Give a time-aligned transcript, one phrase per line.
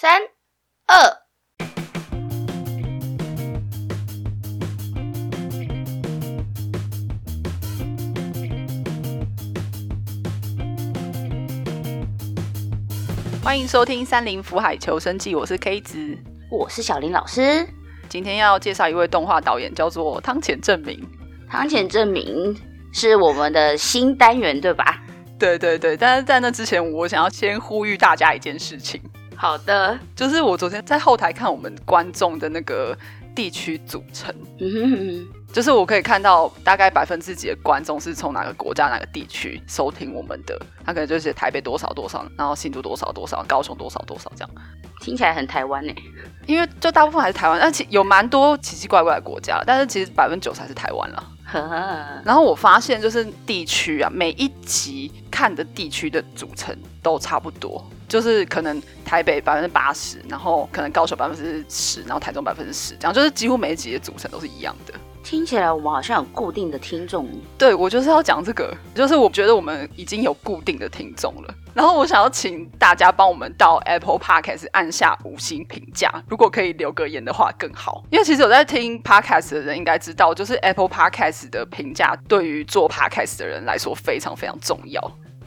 [0.00, 0.18] 三
[0.86, 0.96] 二，
[13.42, 16.16] 欢迎收听《三林福海求生记》，我是 K 子。
[16.50, 17.68] 我是小林老师。
[18.08, 21.06] 今天要介绍一位动画导演，叫做汤浅正明。
[21.46, 22.56] 汤浅正明
[22.94, 25.02] 是我们的新单元，对吧？
[25.38, 28.98] 对对对，但是在那之前，我想要先呼吁大家一件事情，
[29.40, 32.94] 好的，就是我昨天在后台看我们观众的那个
[33.34, 44.50] 地区组成，嗯哼哼哼，就是我可以看到大概百分之几的观众是从哪个国家、哪个地区收听我们的，他可能就是台北多少多少，然后新竹多少多少，高雄多少多少这样。
[45.00, 45.94] 听起来很台湾呢。
[46.46, 51.26] 因为就大部分还是台湾，但其有蛮多奇奇怪怪的国家，但是其实百分之九十还是台湾了。
[52.26, 64.92] 然后我发现就是地区啊，每一集看的地区的组成都差不多，就是可能台北百分之八十，然后可能高雄百分之十，然后台中百分之十，这样就是几乎每一集的组成都是一样的。
[65.22, 67.28] 听起来我们好像有固定的听众。
[67.56, 71.54] 对我就是要讲这个，就是我觉得我们已经有固定的听众了。
[71.72, 78.02] 然后我想要请大家帮我们到 Apple Podcast 按下五星评价，如果可以留个言的话更好。
[78.10, 85.00] 因为其实有在听 Podcast 的人应该知道，就是 Apple Podcast 的评价对于做 Podcast 的人来说非常非常重要。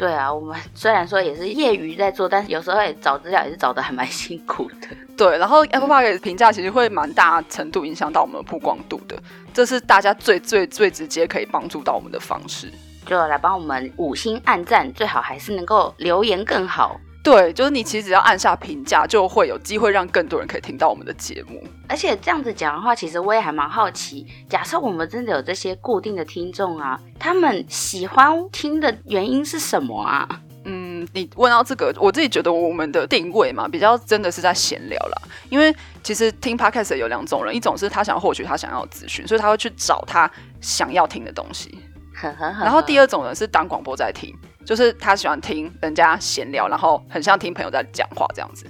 [0.04, 4.88] 对啊，我们 虽然说也是业余在做，但是有时候也找资料也是找的还蛮 辛苦的。
[5.16, 9.16] 对，然后 Apple Podcast 评价其实会蛮大程度影响到我们的曝光度的，
[9.54, 12.70] 这是大家最最最直接可以帮助到我们的方式。
[13.06, 17.00] 就来帮我们五星按赞，最好还是能够留言更好。
[17.24, 21.64] 对，就是你其实只要按下评价，就会有机会让更多人可以听到我们的节目。
[21.88, 30.28] 而且这样子讲的话，其实我也还蛮好奇，假设我们真的有这些固定的听众啊，他们喜欢听的原因是什么啊？
[30.66, 35.22] 嗯，你问到这个，我自己觉得我们的定位嘛，比较真的是在闲聊啦。
[35.50, 41.80] 因为其实听 podcast 有两种人，一种是他想要获取他想要的资讯，所以他会去找他想要听的东西。
[42.22, 44.34] 然然后第二种人是当广播在听，
[44.66, 48.66] 就是他喜欢听人家闲聊，然后很像听朋友在讲话这样子。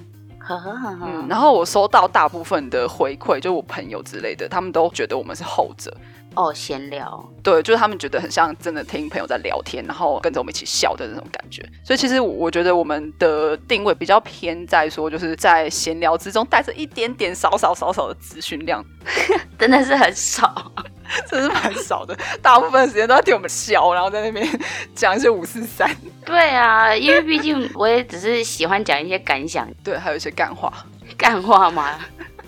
[1.02, 5.96] 嗯，然后我收到大部分的回馈，就我朋友之类的，他们都觉得我们是后者。
[6.36, 11.64] 哦，闲聊，对，就是他们觉得很像真的听朋友在聊天，然后跟着我们一起笑的那种感觉。
[11.84, 18.84] 所以其实我我觉得我们的定位比较偏在说，就是在闲聊之中带着一点点少少少少的资讯量，
[19.60, 20.72] 真的是很少。
[21.30, 22.18] 这是蛮少的。
[22.42, 24.48] 大部分时间都要听我们笑，然后在那边
[24.96, 25.88] 讲一些五四三，
[26.26, 30.72] 对啊，因为毕竟我也只是喜欢讲一些感想、对，还有一些干话。
[31.18, 32.00] 干话嘛。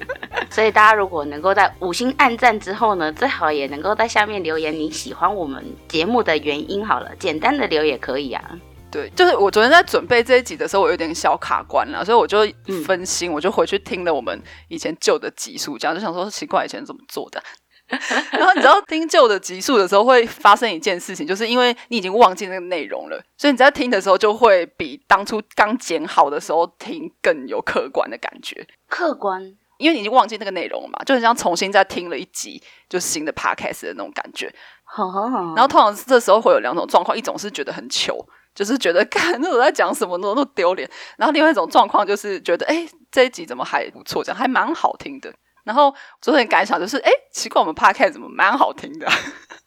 [0.50, 6.86] 所以大家如果能够在五星暗赞之后呢，最好也能够在下面留言你喜欢我们节目的原因。
[6.86, 8.42] 好了，简单的留也可以啊。
[8.92, 12.48] 对，就是我昨天在准备这一集的时候，我有点小卡关了，所以我就
[12.86, 17.44] 分心，我就回去听了我们以前旧的集数，这样就想说奇怪以前怎么做的。
[18.32, 34.54] 然后你知道听旧的集数的时候会发生一件事情，就是因为你已经忘记那个内容了，所以你在听的时候就会比当初刚剪好的时候听更有客观的感觉，客观，因为你已经忘记那个内容了嘛，就很像重新再听了一集就是新的 podcast 的那种感觉。
[34.84, 35.40] 好好好。
[35.56, 40.88] 然后通常这时候会有两种状况，一种是觉得很糗，就是觉得看那我在讲什么，那那么丢脸；
[41.18, 45.34] 然后另外一种状况就是觉得，哎，这一集怎么还不错，这样还蛮好听的。
[45.64, 49.08] 然后昨天感想就是，哎，奇怪，我们 podcast 怎么蛮好听的？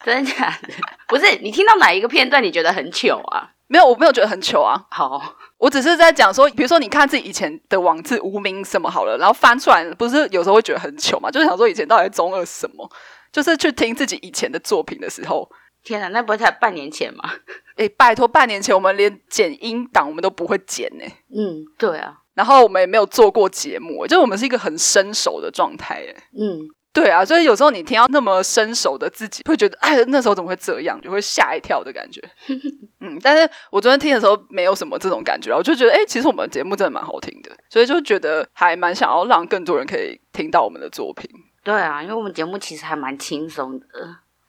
[0.05, 0.69] 真的假的？
[1.09, 3.51] 不是，你听到哪一个片段你觉得很糗啊？
[3.67, 4.87] 没有，我没有觉得很糗啊。
[4.91, 5.21] 好，
[5.59, 11.31] 我只是在讲说，比如说你看自己以前的网志无名什么好了，然后翻出来，不是有时候会觉得很糗嘛？
[11.31, 12.89] 就是想说以前到底在中二什么？
[13.31, 15.51] 就是去听自己以前的作品的时候，
[15.85, 17.31] 天哪，那不是才半年前吗？
[17.77, 21.05] 哎，拜托，半年前我们连剪音档我们都不会剪呢。
[21.37, 25.97] 嗯，对啊，然后我们也没有做过节目，就是我们是一个很生熟的状态。
[25.97, 32.21] 哎，嗯，对啊，所以有时候你听到那么生熟的自己，会觉得哎，那时候怎么会这样，就会吓一跳的感觉。
[33.01, 41.31] 嗯，但是我昨天听的时候没有什么这种感觉，我就觉得哎，其实我们节目真的蛮好听的，所以就觉得还蛮想要让更多人可以听到我们的作品。
[41.63, 43.87] 对啊，因为我们节目其实还蛮轻松的。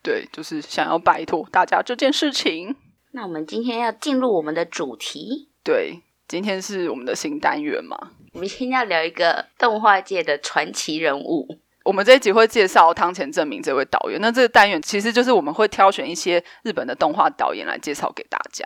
[0.02, 2.76] 对，就是想要摆脱大家这件事情。
[3.12, 11.60] 那我们今天要进入我们的主题，对，今天是我们的新单元嘛，我们今天要聊一个动画界的传奇人物。
[11.90, 14.22] 我们这一集会介绍汤前正明这位导演。
[14.22, 18.64] 那这个单元其实就是我们会挑选一些日本的动画导演来介绍给大家。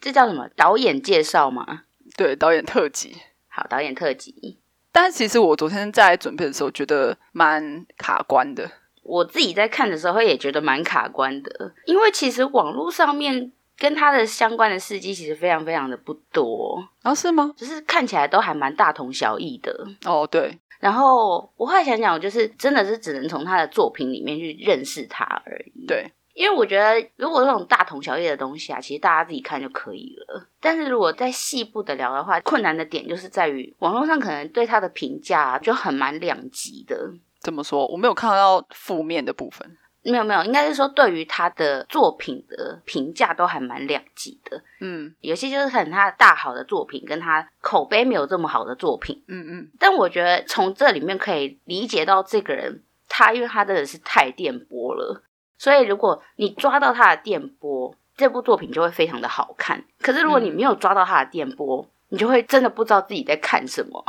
[0.00, 0.48] 这叫什么？
[0.56, 1.82] 导演介绍吗？
[2.16, 3.16] 对，导演特辑。
[3.46, 4.58] 好，导演特辑。
[4.90, 8.68] 但其实我昨天在准备的时候，觉得蛮卡关的。
[9.04, 17.54] 我自己在看的时候也觉得蛮卡关的，因为其实网络上面跟他的相关的事迹其实非常非常的不多，啊，是吗？
[17.56, 19.86] 只是看起来都还蛮大同小异的。
[20.04, 25.86] 哦，对，然后我后来想想，我就是真的是只能从他的作品里面去认识他而已。
[25.86, 30.46] 对，因为我觉得如果这种大同小异的东西啊，其实大家自己看就可以了。
[30.60, 37.12] 但是如果再细部的聊的话，困难的点就是在于网络上可能对他的评价啊就很蛮两极的。
[37.40, 37.86] 怎么说？
[37.88, 39.76] 我没有看到负面的部分。
[40.04, 44.62] 没有没有，应该是说对于他的作品的评价都还蛮两极的。
[44.80, 49.24] 嗯有些就是很他大好的作品，跟他口碑没有这么好的作品。
[49.28, 55.22] 嗯嗯，但我觉得从这里面可以理解到这个人，他因为他真的是太电波了，
[55.56, 59.82] 所以如果你抓到他的电波，这部作品就会非常的好看。
[60.00, 64.04] 可是如果你没有抓到他的电波，你就会真的不知道自己在看什么。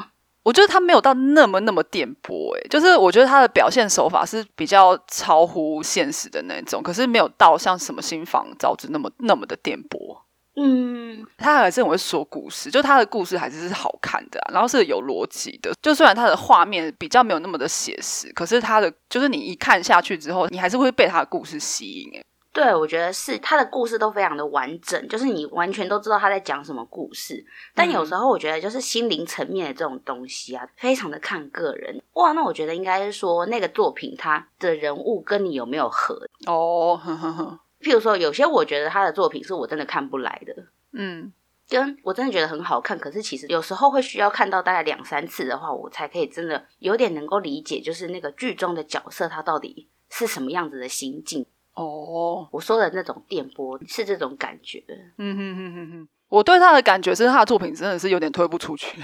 [0.46, 10.22] 我觉得他没有到那么那么电波，诶，就是我觉得他的表现手法是比较超乎现实的那种，可是没有到像什么新房造纸那么那么的电波。
[10.58, 15.74] 嗯，他还是很会说故事，就他的故事还是是好看的、啊，然后是有逻辑的。
[15.82, 22.12] 就虽然他的画面比较没有那么的写实，可是他的就是你一看下去之后，你还是会被他的故事吸引。
[22.12, 22.24] 诶，
[22.56, 27.46] 对，我觉得是他的故事都非常的完整，就是你完全都知道他在讲什么故事。
[27.74, 32.02] 但有时候我觉得，就是心灵层面的这种东西啊，非常的看个人。
[32.14, 36.16] 哇，那我觉得应该是说那个作品它的人物跟你有没有合。
[36.46, 40.56] 哦，呵呵呵，譬如说，有些我觉得他的作品是我真的看不来的，
[40.94, 41.34] 嗯，
[41.68, 51.46] 跟我真的觉得很好看，可是其实有时候会需要看到大概两三次的话，我才可以真的有点能够理解，就是那个剧中的角色他到底是什么样子的心境。
[51.76, 54.84] 哦，我说的那种电波是这种感觉。
[55.18, 59.00] 嗯哼哼哼哼，我对他的感觉是他的作品真的是有点推不出去。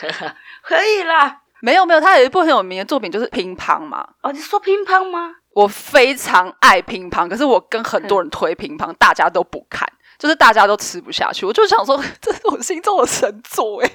[0.62, 1.42] 可以啦。
[1.62, 5.34] 没有没有，他有一部很有名的作品就是乒乓嘛，哦，你说乒乓吗？
[5.52, 9.86] 我非常爱乒乓，可是我跟很多人推乒乓，大家都不看，
[10.18, 11.44] 就是大家都吃不下去。
[11.44, 13.90] 我就想说， 这是我心中的神作哎。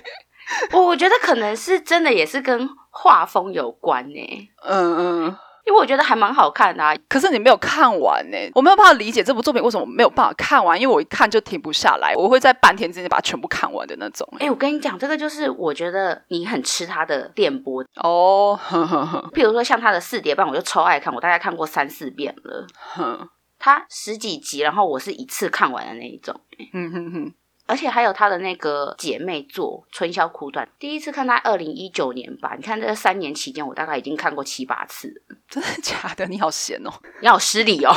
[0.74, 4.50] 我我觉得可能是真的，也是跟画风有关呢。
[4.62, 6.96] 嗯嗯，因为我觉得还蛮好看的啊。
[7.10, 14.28] 可是你没有看完呢，我没有办法理解这部作品为什么没有办法看完，因为我一看就停不下来，我会在半天之内把它全部看完的那种。
[14.40, 17.84] 哎、我跟你讲，这个就是我觉得你很吃他的电波。
[17.96, 22.68] 哦，呵呵呵譬如说像他的四叠半，我就超爱看，我大概看过三四遍了。
[22.94, 23.28] 哼，
[23.58, 26.40] 他十几集，然后我是一次看完的那一种。
[26.74, 27.34] 嗯哼哼，
[27.68, 32.54] 而且还有他的那个姐妹作《春宵苦短》，第一次看他二零一九年吧。
[32.56, 35.22] 你看这三年期间，我大概已经看过七八次。
[35.50, 36.26] 真的假的？
[36.28, 36.92] 你好闲哦，
[37.22, 37.92] 你好失礼哦。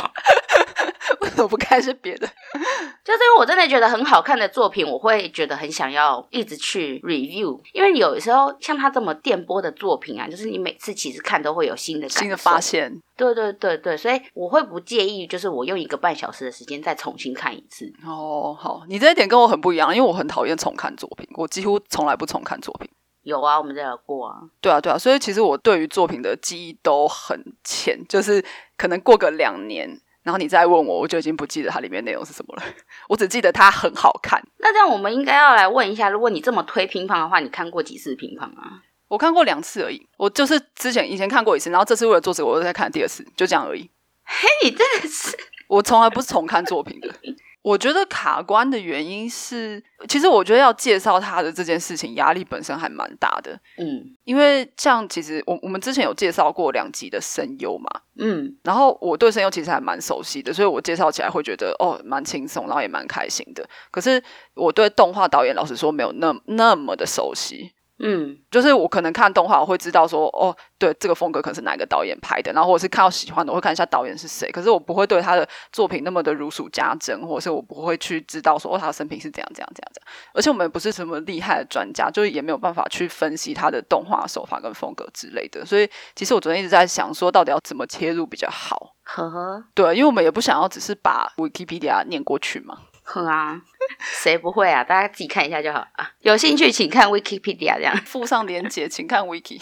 [1.39, 2.27] 为什么不看是别的？
[3.05, 7.61] 就是因为我真的觉得很好看的作品，我会觉得很想要一直去 review。
[7.73, 12.61] 因为有时候像他这么电波的作品啊，就是你每次其实看都会有新的感新的发。
[12.61, 17.87] 现对对对对，所以我会不介意，就是我用一个半小时的时间再重新看一次。
[18.05, 18.57] 哦。
[18.59, 22.91] 好，你这一点跟我很不一样，因为我很讨厌重看作品，我几乎从来不重看作品。
[23.23, 24.35] 有啊，我们在聊过啊。
[24.61, 28.45] 对啊，对啊，所以其实我对于作品的记忆都很浅，就是
[28.77, 32.63] 可能过个两年，然后你再问我，我就已经不记得它里面内容是什么了。
[33.09, 34.39] 我只记得它很好看。
[34.59, 38.83] 那这样我们应该要来问一下，如果你这么推乒乓的话，你看过几次乒乓啊？
[39.09, 43.89] 我看过两次而已，我就是之前以前看过一次，然后这次为了作者，我又再看第二次，就这样而已。
[44.23, 45.35] 嘿，你真的是
[45.67, 47.09] 我从来不是重看作品的。
[47.63, 53.53] 我觉得卡关的原因是，其实我觉得要介绍他的这件事情，压力本身还蛮大的。
[53.77, 63.69] 嗯因为像其实我我们之前有介绍过两集的声优嘛，嗯然后我对声优其实还蛮熟悉的，所以我介绍起来会觉得哦蛮轻松，然后也蛮开心的。
[63.91, 64.23] 可是
[64.55, 80.09] 我对动画导演老实说没有那那么的熟悉，嗯就是我可能看动画我会知道说哦对这个风格可能是哪个导演拍的，然后或者是看到喜欢的我会看一下导演是谁，可是我不会对他的作品那么的如数家珍，或者是我不会去知道说哦他的生平是怎样怎样怎样怎样。
[80.33, 85.67] 而且我们也不是什么厉害的专家，就是也没有办法去分析他的动画手法跟风格之类的。
[85.67, 88.95] 所以其实我昨天一直在想说，到底要怎么切入比较好。
[89.03, 92.79] 呵呵对，因为我们也不想要只是把 Wikipedia 念过去嘛。
[93.03, 93.59] 呵啊，
[94.01, 94.83] 谁不会啊？
[94.85, 96.11] 大家自己看一下就好啊。
[96.21, 99.61] 有兴趣请看 Wikipedia，这样附上链接，请看 Wiki。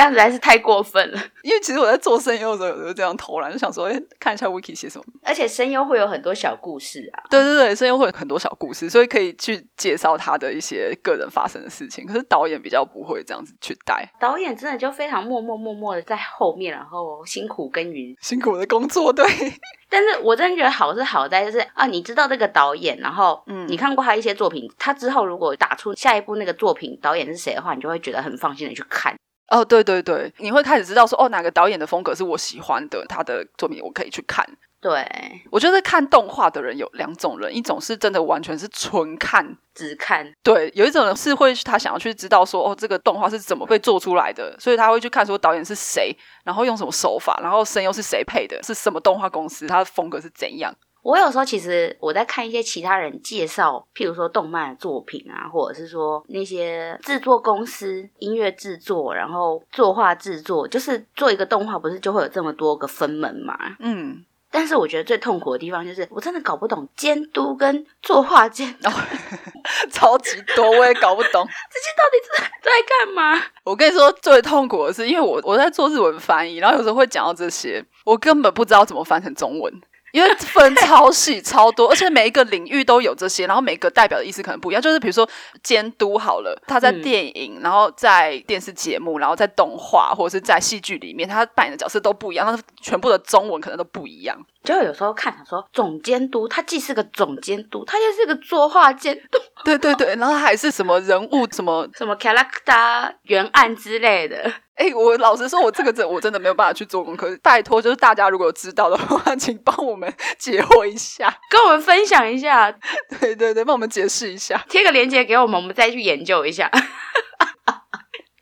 [0.00, 1.20] 这样子还是太过分了。
[1.44, 5.04] 因为其实我在做声优的时候，有时候这样偷懒，就想说，哎，看一下 Wiki 写什么。
[5.22, 7.20] 而且声优会有很多小故事啊。
[7.28, 12.06] 对对对，声优会有很多小故事，所以可以去介绍他的一些个人发生的事情。
[12.06, 18.16] 可是导演比较不会这样子去带，导演真的就非常默默默默的在后面，然后辛苦耕耘。
[18.22, 19.26] 辛苦的工作，对。
[19.92, 29.14] 但是我真的觉得好是好在就是啊，你知道这个导演，然后嗯你看过他一些作品，他之后如果打出下一部那个作品导演是谁的话，你就会觉得很放心的去看。
[29.50, 34.46] 哦，对对对，你会开始知道说，哦，哪个导演的风格是我喜欢的，他的作品我可以去看。
[34.80, 35.04] 对，
[35.50, 40.32] 我觉得看动画的人有两种人，一种是真的完全是纯看，只看。
[40.42, 50.74] 对，有一种人是会他想要去知道说，哦，这个动画是怎么被做出来的，所以他会去看说导演是谁，然后用什么手法，然后声优是谁配的，是什么动画公司，它的风格是怎样。
[51.02, 63.56] 我有时候其实我在看一些其他人介绍，譬如说动漫的作品啊，或者是说那些制作公司音乐制作，然后作画制作，就是做一个动画，不是就会有这么多个分门嘛？
[63.78, 64.24] 嗯。
[64.52, 68.90] 但是我觉得最痛苦的地方就是，我真的搞不懂监督跟作画监督，
[69.92, 73.40] 超级多，我也搞不懂 这些到底是在干嘛？
[73.62, 79.72] 我跟你说，最痛苦的是，因为我我在做日文翻译，然后有时候会讲到这些，我根本不知道怎么翻成中文。
[80.12, 84.82] 因为分超细超多，而且每一个领域都有这些，然后每个代表的意思可能不一样。
[84.82, 85.28] 就是比如说
[85.62, 94.36] 监督好了，他在电影，然后在电视节目，然后在动画或者是在戏剧里面，他扮演的角色都不一样，但是全部的中文可能都不一样。
[94.62, 99.38] 就有时候看想说总监督，他既是个总监督，他又是个作画监督。
[99.64, 104.52] 对对对，然后还是什么人物什么什么 character 原案之类的。
[104.74, 107.38] 哎，我老实说，我这个真我真的没有办法去做功课。
[107.42, 112.72] 拜托，就是大家如果有知道的话， 请帮我们解惑一下，跟我们分享一下。
[113.20, 116.70] 对对对，帮我们解释一下，贴个链接给我们，我们再去研究一下。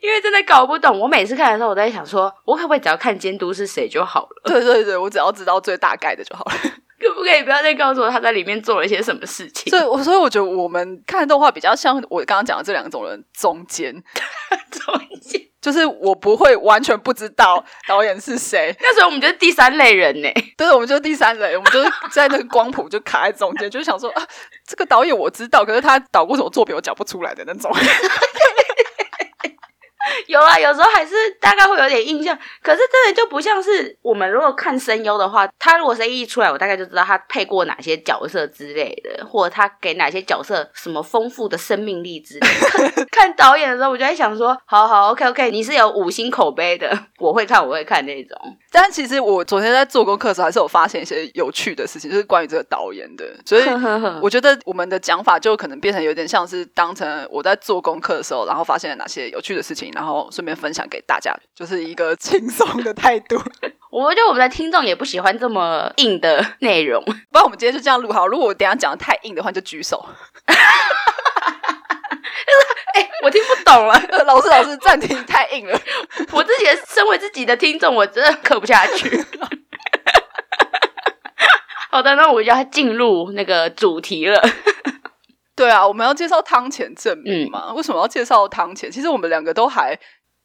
[0.09, 4.43] 因为真的搞不懂，我每次看的时候，我在想说，我可不可以只要看监督是谁就好了？
[4.51, 6.53] 对对对，我只要知道最大概的就好了。
[6.99, 9.71] 可不可以不要再告诉我他在里面做了一些什么事情？
[9.71, 13.93] 所以，我所以我觉得我们看动画比较像我刚刚讲的这两种人 中间，
[14.73, 18.75] 中间就是我不会完全不知道导演是谁。
[18.81, 24.27] 那时候我们就是第三类人呢，对，我们就是第三类，我们就是在那个光谱就卡在中间，就想说啊，
[24.67, 27.71] 这个导演我知道，可是他导过什么作品我讲不出来的那种。
[30.27, 42.49] 有啊，有时候还是大概会有点印象，可是真的就不像是我们如果看声优的话，他如果声音一出来，我大概就知道他配过哪些角色之类的，或者他给哪些角色什么丰富的生命力之类。
[43.11, 48.39] 看导演的时候，我就在想说，好好，OK OK，你是有五星口碑的，我会看，我会看那种。
[48.71, 53.25] 但其实我昨天在做功课的时候，还是有发现一些有趣的事情，就是关于这个导演的。
[53.45, 53.63] 所以
[54.23, 63.37] 我觉得我们的讲法就可能变成有点像是当成我在做功课的时候，然后发现了哪些有趣的事情，然后顺便分享给大家，就是一个轻松的态度。
[63.91, 68.29] 我觉得我们的听众也不喜欢这么硬的内容，不然我们今天就这样录好。
[68.29, 70.07] 如果我等下讲的太硬的话，就举手。
[72.95, 75.77] 哎，我听不懂了， 老师老师暂停，太硬了。
[76.31, 79.25] 我自己身为自己的听众，我真的刻不下去。
[81.91, 84.41] 好的，那我就要进入那个主题了。
[85.59, 87.73] 对啊，我们要介绍汤浅证明嘛？
[87.75, 88.89] 为什么要介绍汤浅？
[88.89, 89.99] 其实我们两个都还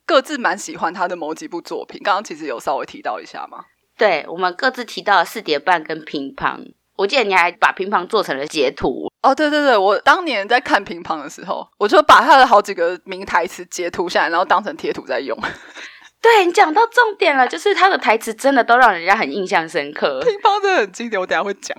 [0.08, 2.02] 各自蛮喜欢他的某几部作品。
[2.04, 3.60] 刚刚其实有稍微提到一下嘛。
[3.96, 6.58] 对，我们各自提到了四叠半跟乒乓。
[6.96, 9.08] 我记得你还把乒乓做成了截图。
[9.22, 15.38] 哦，对对对，我当年在看乒乓的时候，我就把他的好几个名台词截图下来，然后当成贴图在用。
[16.20, 20.22] 对你讲到重点了，就是他的台词真的都让人家很印象深刻。
[20.22, 21.78] 乒乓真的很经典，我等下会讲。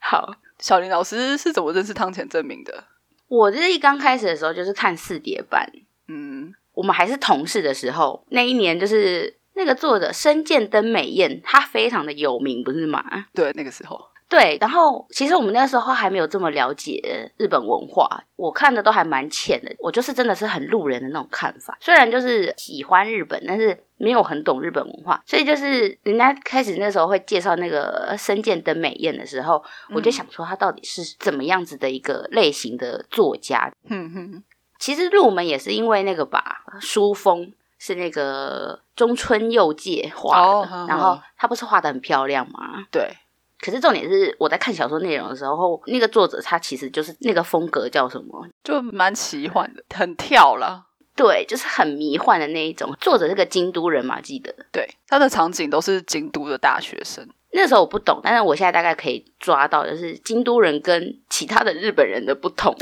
[0.00, 0.34] 好。
[0.58, 2.84] 小林老师是怎么认识汤浅证明的？
[3.28, 5.70] 我这一刚开始的时候就是看四叠半，
[6.08, 13.02] 嗯，我们还是同事的时候，那一年就是那个作者深见登美彦，他非常的有名，不是吗？
[13.34, 14.00] 对，那个时候。
[14.28, 19.74] 对，然后其实我们那时候还没有这么了解日本文化，我看的都还蛮浅的。
[19.78, 25.22] 我就是真的是很路人的那种看法，虽然就是喜欢日本，但是没有很懂日本文化。
[25.24, 33.72] 所以就是人家开始那时候会介绍那个深见登美彦的时候，我就想说他到底是怎么样子的一个类型的作家。
[33.88, 34.44] 哼哼，
[34.78, 42.84] 其实入门也是因为那个吧，书风是那个中村佑介画的，然后他不是画的很漂亮吗？
[42.90, 43.16] 对。
[43.60, 50.84] 可是重点是，我在看小说内容的时候，那个作者他其实就是那个风格叫什么，就蛮奇幻的，很跳啦。
[51.16, 52.94] 对，就是很迷幻的那一种。
[53.00, 54.54] 作者是个京都人嘛，记得。
[54.70, 57.28] 对，他的场景都是京都的大学生。
[57.50, 62.72] 那时候我不懂，但是我现在大概可以抓到，就是京都人跟其他的日本人的不同。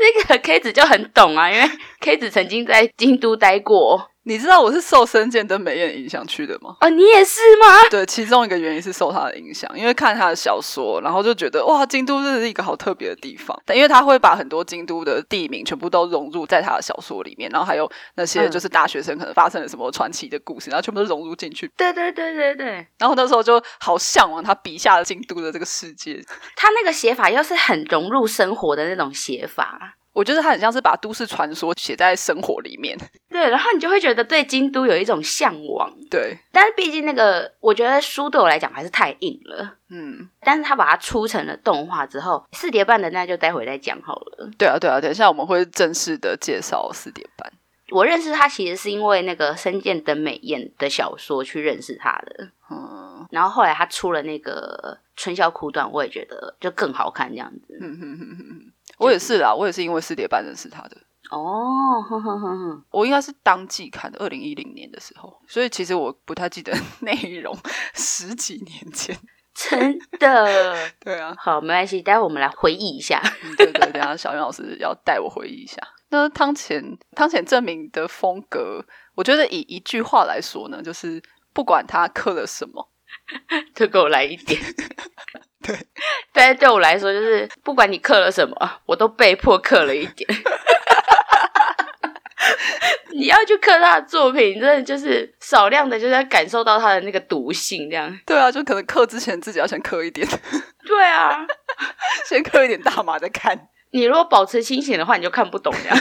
[0.00, 1.68] 那个 K 子就很懂啊，因为
[2.00, 4.10] K 子曾经在京都待过。
[4.28, 6.76] 你知道我是受深见登美彦影响去的吗？
[6.80, 7.88] 啊，你也是吗？
[7.90, 13.58] 对，其中一个原因是受他的影响，因为看他的小说，然后就觉得哇，京都这是一个好特别的地方。
[13.64, 21.66] 但因为他会把很多京都的地名全部都融入在他的小说里面，然后还有那些就是大学生可能发生了什么传奇的故事，然后全部都融入进去。
[21.74, 22.86] 对对对对对。
[22.98, 26.22] 然后那时候就好向往他笔下的京都的这个世界。
[26.54, 29.94] 他那个写法又是很融入生活的那种写法。
[30.18, 32.98] 我觉得他很像是把都市传说写在生活里面。
[32.98, 33.08] 对
[33.40, 35.88] 对，然后你就会觉得对京都有一种向往。
[36.10, 39.76] 对，但是毕竟那个，我觉得书对我来讲还是太硬了。
[39.90, 44.50] 嗯，但是他把它出成了动画之后，四叠半的那就待会再讲好了。
[44.58, 47.52] 对啊，对啊，等一下我们会正式的介绍四叠半。
[47.90, 52.48] 我认识他其实是因为那个深见登美彦的小说去认识他的。
[52.70, 57.78] 嗯然后后来他出了那个春宵苦短，我也觉得就更好看这样子。
[57.80, 58.67] 哼哼哼哼哼，
[58.98, 60.96] 我也是啦，我也是因为四叠半认识他的。
[61.30, 61.40] 哦，
[62.90, 67.56] 我应该是当季看的，二零一零年的时候，所以其实我不太记得 内容，
[67.94, 69.16] 十几年前。
[69.54, 70.88] 真的。
[71.00, 73.20] 对啊，好，没关系，待会我们来回忆一下。
[73.42, 75.76] 嗯对对，等下小袁老师要带我回忆一下。
[76.10, 78.82] 那汤浅汤浅证明的风格，
[79.14, 81.20] 我觉得以一句话来说呢，就是
[81.52, 82.88] 不管他刻了什么，
[83.74, 84.58] 就给我来一点。
[85.68, 85.86] 对，
[86.32, 88.56] 但是对我来说，就是不管你刻了什么，
[88.86, 90.28] 我都被迫刻了一点。
[93.12, 98.16] 你要去刻他的作品，真的就是少量的，就是要感受到他的那个毒性，这样。
[98.24, 100.26] 对啊，就可能刻之前自己要先刻一点，
[100.86, 101.44] 对啊，
[102.24, 103.68] 先刻一点大麻再看。
[103.90, 105.98] 你如果保持清醒的话，你就看不懂这样。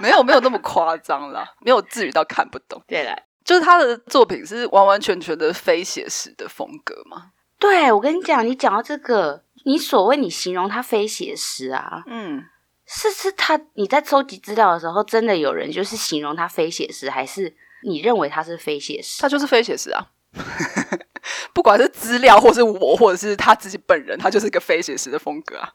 [0.00, 2.82] 没有没有那么夸张啦，没有至于到看不懂。
[2.86, 7.30] 对啦，就是他的作品是完完全全的非写实的风格嘛。
[7.58, 12.44] 对我跟你讲，你讲到这个，你所谓你形容它非写实啊，嗯，
[12.86, 19.20] 是是他你在收集资料的时候，真的有人就是形容它非写实，还是你认为它是非写实？
[19.20, 20.06] 他就是非写实啊。
[21.52, 25.72] 不管是资料，或是我，或者是他自己本人，他就是一个非写实的风格啊。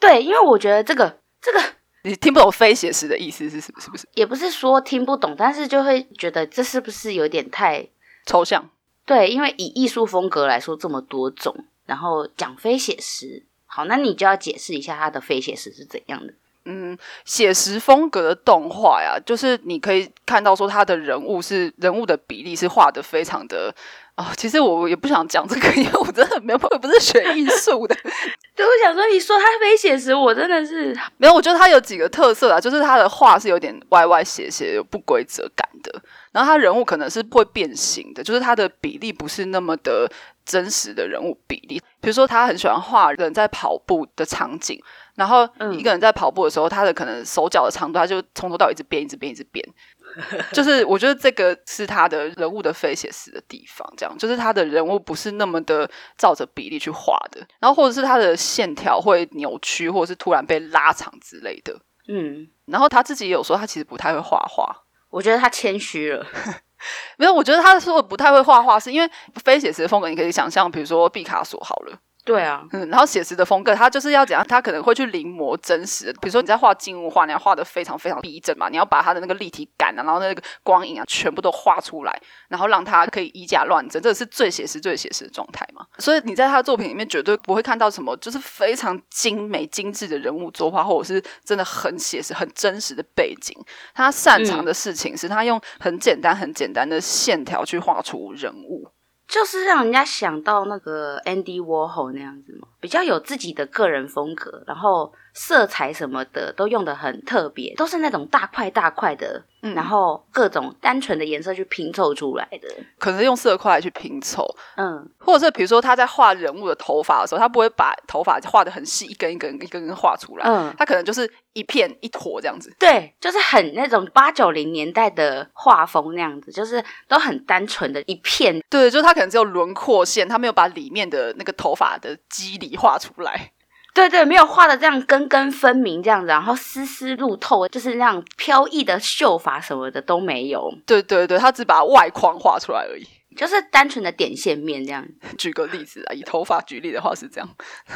[0.00, 1.62] 对，因为我觉得这个这个
[2.02, 7.88] 你听不懂非写实的意思是是是不是也不是说听不懂，但是就会觉得这是不是有点太
[8.26, 8.68] 抽象？
[9.12, 9.28] 对？
[9.28, 11.54] 因为以艺术风格来说这么多种，
[11.86, 16.32] 然后讲非写实，好，那你就要解释一下它的非写实是怎样的。
[16.66, 23.74] 嗯，写实风格的动画呀，就是你可以看到说他的人物是人物的比例是画的非常的
[24.20, 27.94] 啊、其实我也不想讲这个， 因为我真的没有，我不是学艺术的。
[28.54, 36.02] 对，我想说，你说他非写实，我真的是 没有，我觉得他有几个特色啊，就是他的画是有点歪歪斜斜、有不规则感的，
[36.32, 40.10] 然后他人物可能是会变形的，就是他的比例不是那么的
[40.44, 41.80] 真实的人物比例。
[42.02, 44.78] 比如说，他很喜欢画人在跑步的场景，
[45.16, 49.66] 然后嗯一个人在跑步的时候，他的可能手脚的长度，他就从头到尾一直变，一直变，一直变。
[50.52, 61.78] 就是我觉得这个是他的人物的非写实的地方，这样就是他的人物不是那么的照着比例去画的，然后或者是他的线条会扭曲，或者是突然被拉长之类的。
[62.08, 64.74] 嗯，然后他自己也有说，他其实不太会画画。
[65.10, 66.26] 我觉得他谦虚了。
[67.18, 69.10] 没有，我觉得他说的不太会画画，是因为
[69.44, 71.98] 非写实的风格，你可以想象，比如说毕卡索好了，
[72.30, 85.84] 对啊，嗯，然后写实的风格，他就是要怎样，他可能会去临摹真实的，比如说你在画静物画，你要画的非常非常逼真嘛，你要把他的那个立体感啊，然后那个光影啊，全部都画出来，然后让他可以以假乱真，这是最写实、最写实的状态嘛。
[85.98, 93.52] 所以你在他的作品里面绝对不会看到什么就是非常精美、精致的人物作画，或者是真的很写实、很真实的背景。
[93.92, 98.88] 他擅长的事情是他用很简单、很简单的线条去画出人物。
[99.30, 112.68] 就是让人家想到那个 Andy Warhol 那样子吗，比较有自己的个人风格，然后色彩什么的都用的很特别，都是那种大块大块的，嗯然后各种单纯的颜色去拼凑出来的。
[112.98, 114.44] 可能是用色块去拼凑，
[114.76, 122.74] 嗯，或者是比如说他在画人物的头发的时候，他不会把头发画的很细，一根一根一根根画出来，嗯他可能就是一片一坨这样子。
[122.78, 128.60] 对，就是很那种八九零年代的画风那样子，就是都很单纯的一片。
[128.68, 133.52] 对，就是他可能只有轮廓线，他没有把里面的那个头发的肌理画出来。
[133.92, 143.06] 对对，没有画的这样根根分明这样子，然后丝丝入透，就是那样飘逸的秀法什么的都没有，对对对，他只把外框画出来而已。
[143.40, 145.02] 就是单纯的点线面这样。
[145.38, 147.48] 举个例子啊，以头发举例的话是这样，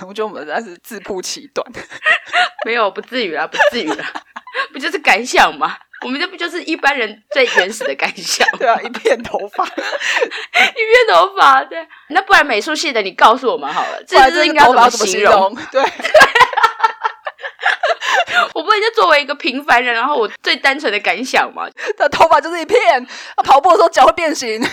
[0.09, 1.70] 我觉得我们实在是自曝其短。
[2.64, 4.11] 没有，不至于啦，不至于啦，
[4.72, 5.76] 不就是感想吗？
[6.02, 8.46] 我们这不就是一般人最原始的感想？
[8.57, 11.87] 对啊，一片头发，一片头发，对。
[12.09, 14.64] 那不然美术系的你告诉我们好了，这是应该？
[14.64, 15.54] 怎么形容？
[15.70, 15.83] 对，
[18.55, 21.68] 我不能就作为一个平凡人，然后我最单纯的感想嘛？
[21.97, 24.62] 他头发就是一片，他跑步的时候脚会变形。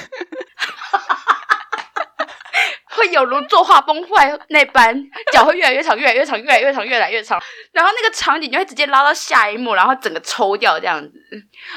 [2.93, 11.11] 会有如作画崩坏那般，脚会越来越长，越来越长，越来越长，越来越长，然后那个场景就会直接拉到下一幕，然后整个抽掉这样子。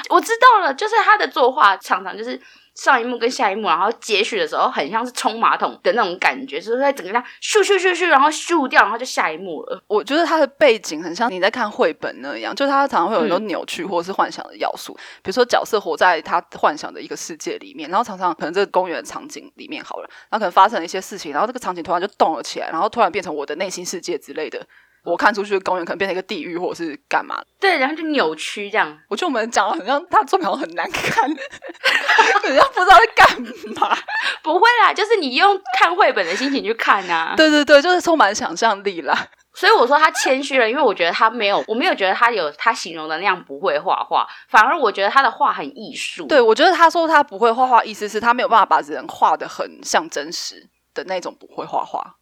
[0.09, 2.39] 我知道了，就是他的作画常常就是
[2.75, 9.81] 上一幕跟下一幕，然后接续的时候很像是冲马桶的那种感觉，就是在整个这样咻咻咻咻，然后咻掉，然后就下一幕了。
[9.87, 24.67] 我觉得它的背景很像你在看绘本那样，就它常常会有很多扭曲或者是幻想的要素，比如说角色活在他幻想的一个世界里面，然后常常可能这个公园的场景里面好了，然后可能发生了一些事情，然后这个场景突然就动了起来，然后突然变成我的内心世界之类的。
[25.05, 27.41] 我看出去的公园可能变成一个地狱，或者是干嘛？
[27.59, 28.97] 对，然后就扭曲这样。
[29.07, 31.29] 我觉得我们讲的很像他作品很难看，
[32.17, 33.41] 好像不知道在干
[33.75, 33.95] 嘛。
[34.43, 37.33] 不会啦，就是你用看绘本的心情去看啊。
[37.37, 39.27] 对对对，就是充满想象力啦。
[39.53, 46.27] 所以我说他谦虚了，因为我觉得他没有，我没有觉得他有他形容的那样不会画画，反而我觉得他的画很艺术。
[46.27, 52.17] 对，我觉得他说他不会画画，意思是他没有办法把人画的很像真实的那种不会画画。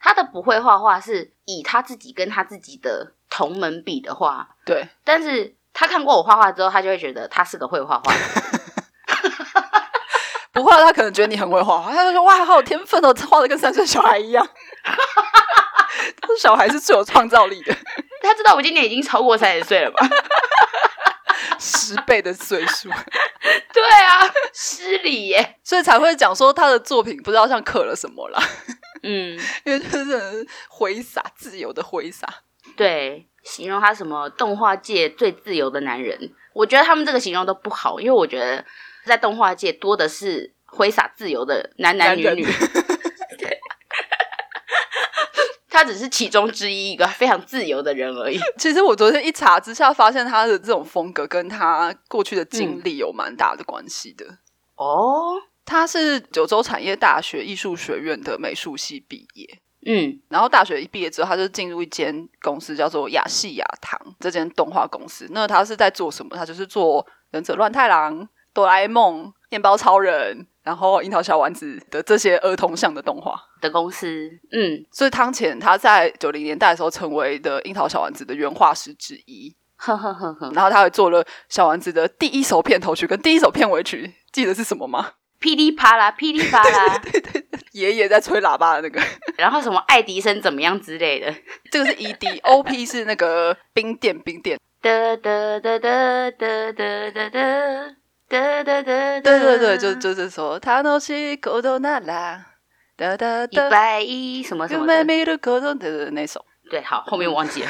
[0.00, 4.88] 他的不会画画是以他自己跟他自己的同门比的话，对。
[5.04, 8.12] 但是他看过我画画之后，他就会觉得他是个会画画。
[10.52, 14.48] 不画，他可能觉得你很会画画，他就说：“哇，好有天分哦，画的跟三岁小孩一样。
[16.40, 17.74] ”小孩是最有创造力的。
[18.22, 20.06] 他知道我今年已经超过三十岁了吧？
[21.58, 22.88] 十倍的岁数。
[23.72, 24.20] 对啊，
[24.52, 28.38] 失礼耶，所以才会讲说他的作品不知道像刻了什么了。
[29.02, 32.26] 嗯， 因为就是挥洒自由的挥洒，
[32.76, 38.64] 对，形容他什么动画界最自由的男人，我觉得他们这个形容都不好，因为我觉得
[39.04, 42.46] 在动画界多的是挥洒自由的男男女女，
[45.68, 48.38] 他只是其中之一，一个非常自由的人而已。
[48.56, 54.38] 其实我昨天一查之下，发现他的这种风格跟他过去的经历有蛮大的关系的
[54.76, 55.34] 哦。
[55.66, 65.26] 他是九州产业大学艺术学院的美术系毕业，嗯，然后大学一毕业之后，他就进入一间公司，叫做亚细亚堂这间动画公司。
[65.30, 66.36] 那他是在做什么？
[66.36, 68.20] 他就是做《忍者乱太郎》、
[68.54, 74.30] 《哆啦 A 梦》、《面包超人》，然后《樱桃小丸子》的这些儿童向的动画的公司。
[74.52, 79.54] 嗯，所以汤浅他在九零年代的时候成为的《樱桃小丸子》的原画师之一。
[79.78, 85.12] 呵呵呵呵，然后他还做了《小丸子》的第一首片头曲跟第一首片尾曲，记得是什么吗？
[85.38, 89.00] 噼里啪啦， 噼里啪啦，对对对， 爷爷在吹喇叭的那个，
[89.36, 91.34] 然后什么爱迪生怎么样之类的，
[91.70, 102.46] 这个是 E D，O P 是那个冰店冰店，哒哒哒哒哒哒哒哒哒哒哒，对对对，就就是说，他诺西口头那啦，
[102.96, 107.68] 哒哒哒，一百一什么什么的，口头的那首，对，好，后面我忘记了，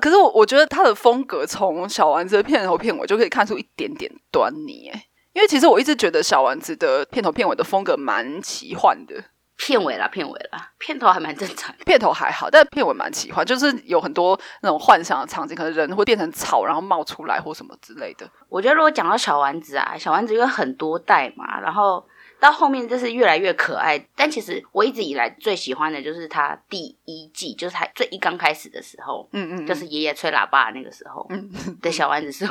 [0.00, 5.06] 可是我我觉得他的风格从小丸子的片头片尾就可以看出一点点端倪，哎。
[5.32, 9.24] 因为其实我一直觉得小丸子的片头片尾的风格蛮奇幻的，
[9.56, 18.28] 片尾啦，片尾啦，片头还蛮正常，片头还好，但片尾蛮奇幻，就是有很多那种幻想的场景，可能人会变成草，然后冒出来或什么之类的。
[18.48, 22.04] 我觉得如果讲到小丸子啊，小丸子因为很多代嘛，然后。
[22.42, 31.24] 到后面就是越来越可爱，但其实我一直以来最喜欢的就是他第一季，就是他最一刚开始的时候，嗯嗯，就是爷爷吹喇叭那个时候
[31.80, 32.44] 的小丸子是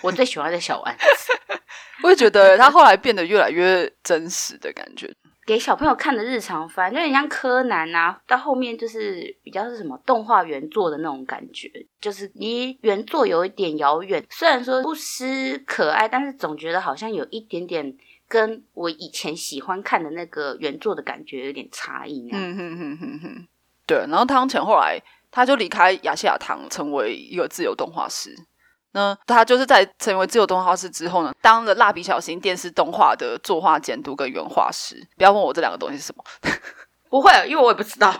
[0.00, 1.32] 我最喜欢的小丸子。
[2.02, 8.18] 我也觉得他后来变得越来越真实的感觉，给小朋友看的日常番，就很像柯南啊。
[8.26, 14.24] 到后面就是比较是什么动画原作的那种感觉，就是离原作有一点遥远。
[14.30, 17.94] 虽然说不失可爱，但是总觉得好像有一点点。
[18.28, 22.28] 跟我以前喜欢看的那个原作的感觉有点差异。
[22.32, 23.48] 嗯哼哼哼哼，
[23.86, 23.98] 对。
[24.08, 28.34] 然后汤浅后来他就离开亚细亚堂，成为一个自由动画师。
[28.92, 35.04] 那他就是在成为自由动画师之后呢，当了蜡笔小新电视动画的作画监督跟原画师。
[35.16, 36.24] 不要问我这两个东西是什么，
[37.10, 38.14] 不会，因为我也不知道。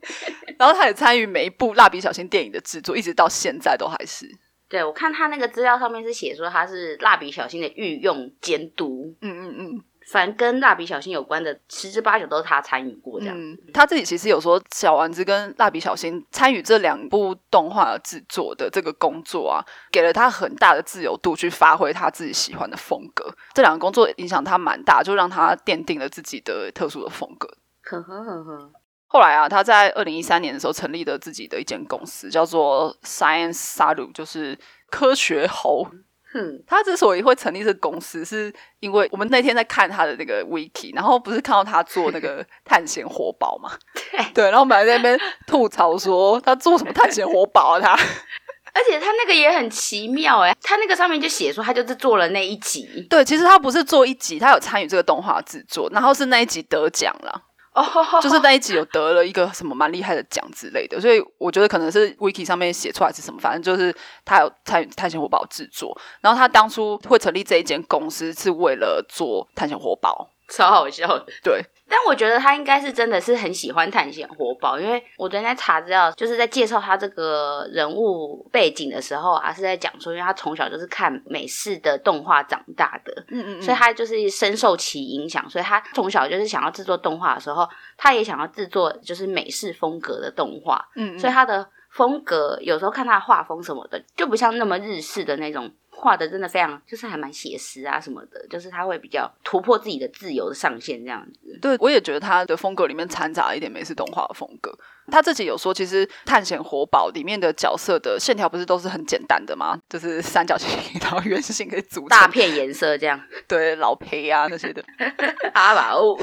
[0.58, 4.26] 然后他也参与每一部蜡笔小新电影的制作，一直到现在都还是。
[4.68, 13.36] 对，我看他那个资料上面是写说他是蜡笔小新的御用监督，嗯嗯嗯，反正跟蜡笔小新有关的十之八九都是他参与过这样。
[13.72, 23.34] 他自己其实有说，小丸子跟蜡笔小新参与这两部动画制作的这个工作啊，给了他很大的自由度去发挥他自己喜欢的风格。
[23.54, 27.48] 这两个工作影响他蛮大，就让他奠定了自己的特殊的风格。
[27.84, 28.72] 呵呵呵呵。
[29.10, 34.56] 后来啊，他在二零一三年的时候成立了自己的一间公司，叫做 Science Saru，就是
[34.90, 35.88] 科学猴。
[36.30, 43.72] 哼，他之所以会成立这个公司，是因为我们那天在看他的那个 Wiki，然后不是看到他做那个 探险活宝嘛？
[44.12, 47.80] 对对，然后我们还在那边吐槽说他做什么探险活宝啊？
[47.80, 47.92] 他，
[48.74, 53.06] 而且他那个也很奇妙哎，他那个上面就写说他就是做了那一集。
[53.08, 57.44] 对，其实他不是做一集，他有参与这个动画制作，然后是那一集得奖了。
[57.74, 57.84] 哦，
[58.20, 71.26] 就是那一集有得了一个什么蛮厉害的奖之类的，所以我觉得可能是 wiki 上面写出来是什么，反正就是他有探探险活宝制作，然后他当初会成立这一间公司是为了做探险活宝，超好笑的。
[71.42, 91.18] 对，但我觉得他应该是真的是很喜欢探险活宝，因为我昨天在查资料，就是在介绍他这个人物背景的时候啊，是在讲说，因为他从小就是看美式的动画长大的，嗯嗯所以他就是深受其影响，所以他从小就是想要制作动画的时候，他也想要制作就是美式风格的动画，嗯。
[91.18, 101.58] 所以他的风格有时候看他的画风什么的，就不像那么日式的那种画的，真的非常就是还蛮写实啊什么的，就是他会比较突破自己的自由的上限这样子。
[101.60, 104.72] 对，我也觉得他的风格里面掺杂一点美式动画的风格。
[105.10, 109.78] 他自己有说，其实《探险活宝》里面的角色的线条不是都是很简单的吗？
[109.88, 110.68] 就是三角形，
[111.00, 114.84] 然后圆形可以组成大片颜色这样， 对老裴啊那些的。
[115.54, 116.18] 阿宝哦，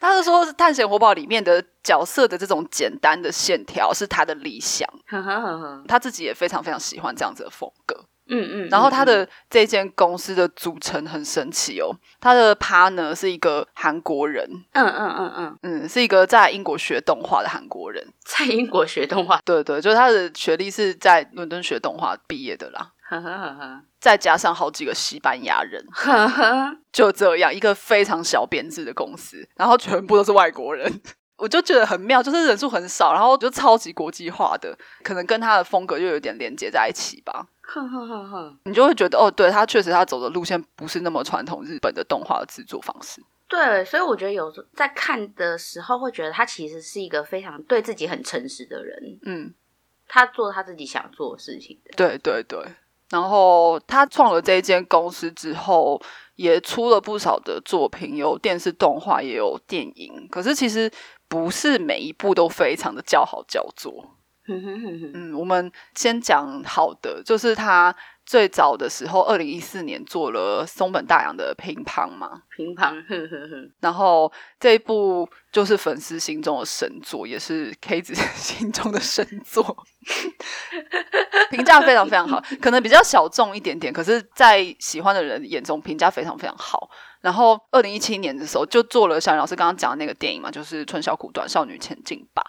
[0.00, 4.88] 他是说，《探险活宝》里面的角色的这种简单的线条是他的理想，
[5.86, 8.04] 他自己也非常非常喜欢这样子的风格。
[8.28, 18.04] 嗯嗯，然后他嗯的这间公司的组成很神奇哦，他的 partner 是一个韩国人，嗯嗯嗯嗯，嗯，是一个在英国学动画的韩国人。
[18.24, 31.00] 在英国学动画，对对，就是他的学历是在伦敦学动画毕业的啦，呵呵呵呵再加上好几个西班牙人， 呵呵，就这样一个非常小编制的公司，然后全部都是外国人。
[31.38, 37.46] 我就觉得很妙，就是人数很少，然后就超级国际化的，可能跟他的风格就有点连接在一起吧。
[37.66, 38.56] 呵呵呵呵。
[38.64, 43.20] 你就会觉得哦，对他确实他走的路线不是那么传统日本的动画的制作方式。
[43.48, 49.54] 对，所以我觉得有时候在看的时候，会觉得他其实是一个非常对自己很诚实的人，嗯，
[50.08, 51.92] 他做他自己想做的事情的。
[51.96, 52.58] 对对对。
[53.08, 56.02] 然后他创了这一间公司之后，
[56.34, 60.26] 也出了不少的作品，有电视动画，也有电影。
[60.28, 60.90] 可是其实
[61.28, 64.15] 不是每一部都非常的叫好叫座。
[64.48, 74.30] 嗯，我们先讲好的，就是他最早的时候，二零一四年做了松本大洋的乒乓嘛，乒乓，哼哼哼，然后
[74.60, 79.76] 这一部就是粉丝心中的神作，也是 K 子 心中的神作，
[81.50, 86.88] 评价非常非常好，可能比较小众一点点，可是，在喜欢的人眼中评价非常非常好。
[87.20, 92.42] 然后，二零一七年的时候就做了小林老师刚刚讲的那个电影嘛，就是《春宵苦短，少女前进吧》。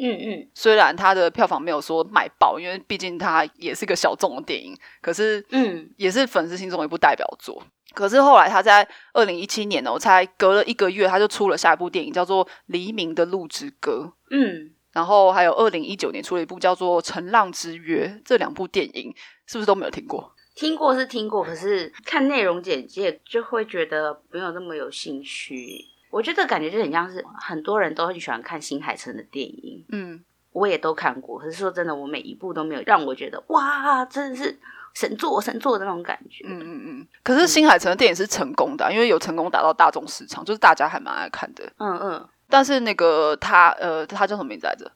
[0.00, 7.62] 嗯嗯虽然它的票房没有说卖爆，因为毕竟它也是个小众的电影，可是嗯，也是粉丝心中的一部代表作。
[7.94, 14.12] 可是后来他在二零一七年呢，我才隔了一个月，他就出了下一部电影，叫做《黎明的路之歌》。
[14.30, 19.12] 嗯，然后还有二零一九年出了一部叫做《乘浪之约》，这两部电影
[19.46, 20.32] 是不是都没有听过？
[20.54, 25.84] 听过是听过，可是看内容简介就会觉得没有那么有兴趣。
[26.10, 31.38] 我觉得感觉就很像是很多人都很喜欢看新海诚的电影，嗯，我也都看过。
[31.38, 34.58] 可是说真的，我每一部都没有让我觉得哇，真的是
[34.94, 36.44] 神作神作的那种感觉。
[36.46, 37.08] 嗯嗯嗯。
[37.22, 41.64] 可是新海诚的电影是成功的啊、因为有成功打到大众市场，就是大家还蛮爱看的。
[41.78, 44.90] 嗯嗯，但是那个他呃，他叫什么名字来着？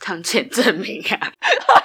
[0.00, 1.32] 长见证明啊，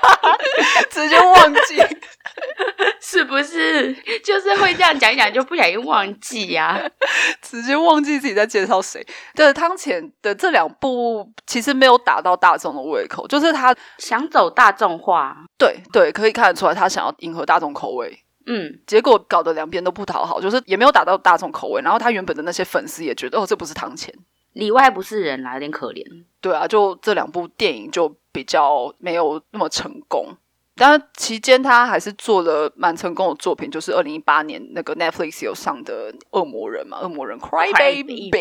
[0.89, 1.81] 直接忘记。
[2.99, 3.93] 是不是？
[4.23, 6.81] 就是会这样讲一讲，就不小心忘记呀、
[7.41, 9.05] 直接忘记自己在介绍谁。
[9.35, 18.17] 对，汤浅的这两部其实没有打到大众的胃口，就是他想走大众化，对对可以看得出来，他想要迎合大众口味。
[18.45, 21.81] 嗯，结果搞得两边都不讨好，就是也没有打到大众口味。
[21.81, 24.13] 然后他原本的那些粉丝也觉得，哦，这不是汤浅。
[24.53, 26.03] 里外不是人啦，有点可怜。
[26.41, 30.35] 对啊，就这两部电影就比较没有那么成功。
[30.75, 38.31] 当然，期间他还是做了蛮成功的作品，就是二零一八年那个 Netflix 有上的《恶魔人》嘛，《恶魔人 Cry Baby》。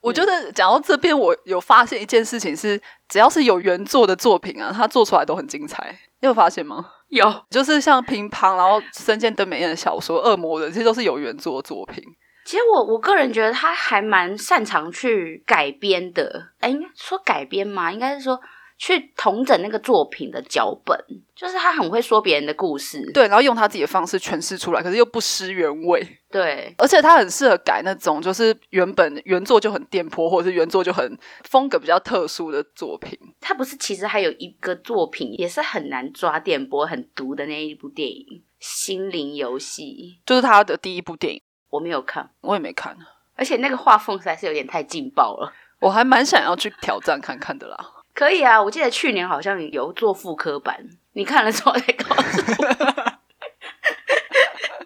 [0.00, 5.96] 我觉得讲到这边，我有发现一件事情是，只要是有原作的作品啊，他做出来都很精彩。
[6.20, 6.90] 你有发现吗？
[7.08, 12.02] 有，就是像乒乓，然后深见登美彦的小说《恶魔人》，这些都是有原作的作品。
[12.48, 16.48] 其实我我个人觉得他还蛮擅长去改编的。
[16.60, 17.92] 哎，应该说改编嘛？
[17.92, 18.40] 应该是说
[18.78, 20.98] 去统整那个作品的脚本，
[21.36, 23.04] 就是他很会说别人的故事。
[23.12, 26.02] 对，然后用他自己的方式诠释出来，可是又不失原味。
[26.30, 33.10] 对，而且他很适合改那种就是原本原作就很颠簸，或者是原作就很风格比较特殊的作品。
[33.42, 38.24] 他不是其实还有一个作品也是很难抓电波、很毒的那一部电影
[38.58, 42.96] 《心灵游戏》，就是他的第一部电影，我没有看，我也没看，
[43.36, 45.52] 而且那个画风实在是有点太劲爆了。
[45.80, 47.76] 我还蛮想要去挑战看看的啦。
[48.14, 52.68] 可以啊，我记得去年好像有做复刻版，你看了之后再告诉我。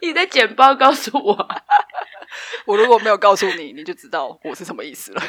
[0.02, 1.48] 你在简报告诉我，
[2.66, 5.22] 我如果没有告诉你，你就知道我是什么意思了。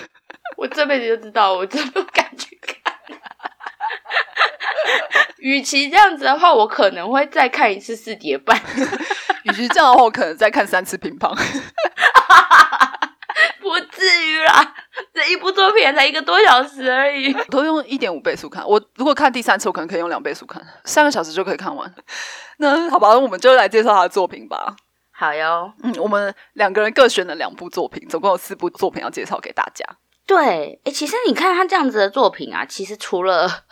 [0.58, 2.76] 我这辈子就知道，我真不敢去看。
[5.38, 8.60] 与其这样子的话，我可能会再看一次四叠半。
[9.54, 11.30] 与其这样的话，我可能再看三次乒乓。
[13.60, 14.74] 不至于啦，
[15.14, 17.34] 这一部作品才一个多小时而已。
[17.34, 21.94] 我都用一点五倍速看，我如果看第三次，我可能可以用两倍速看，三个小时就可以看完。
[22.58, 24.76] 那好吧，我们就来介绍他的作品吧。
[25.12, 29.86] 好哟，嗯，我们两个人各选了两部作品，总共有四部作品要介绍给大家。
[30.26, 33.64] 对，哎，其实你看他这样子的作品啊，其实除了。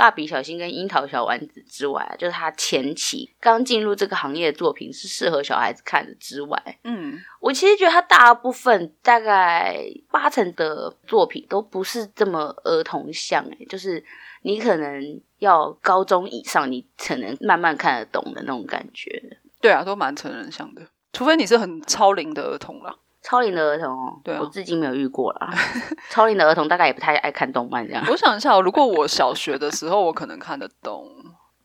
[0.00, 14.02] 蜡笔小新跟樱桃小丸子之外，就是他前期刚进入这个行业的作品是适合小孩子看的之外，嗯，我其实觉得他大部分大概八成的作品都不是这么儿童向，哎，就是
[14.40, 19.36] 你可能要高中以上，你才能慢慢看得懂的那种感觉。
[19.60, 20.80] 对啊，都蛮成人向的，
[21.12, 22.96] 除非你是很超龄的儿童了。
[23.22, 25.52] 超龄的儿童哦，对我至今没有遇过啦。
[26.10, 28.04] 超龄的儿童大概也不太爱看动漫这样。
[28.08, 31.06] 我想一下，如果我小学的时候，我可能看得懂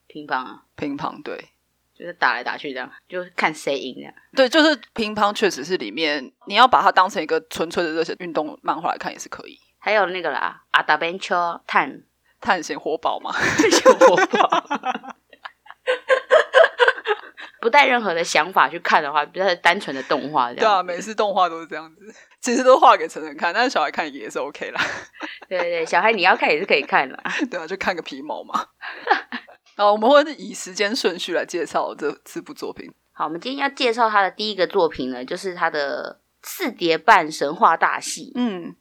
[0.08, 1.38] 乒乓啊，乒乓对，
[1.98, 4.14] 就是打来打去这样，就看谁赢这样。
[4.36, 9.58] 对，就是乒乓确实是里面你要把它当成一个纯粹的这些运动漫画来看也是可以。
[9.80, 12.02] 还有那个啦，阿达班丘探
[12.42, 14.64] 探险活宝嘛，探险活宝。
[17.66, 20.60] 不带任何的想法去看的话，比较单纯的动画这样。
[20.60, 24.80] 对啊，每次动画都是这样子， 其实都画给成人看，但是小孩看也是 OK 啦。
[25.50, 27.20] 对对，小孩你要看也是可以看的。
[27.50, 28.68] 对啊，就看个皮毛嘛。
[29.76, 32.88] 好，我们会以时间顺序来介绍这这部作品。
[33.12, 38.32] 好，我们今天要介绍他的第一个作品呢，就是他的四叠半神话大戏。
[38.36, 38.76] 嗯。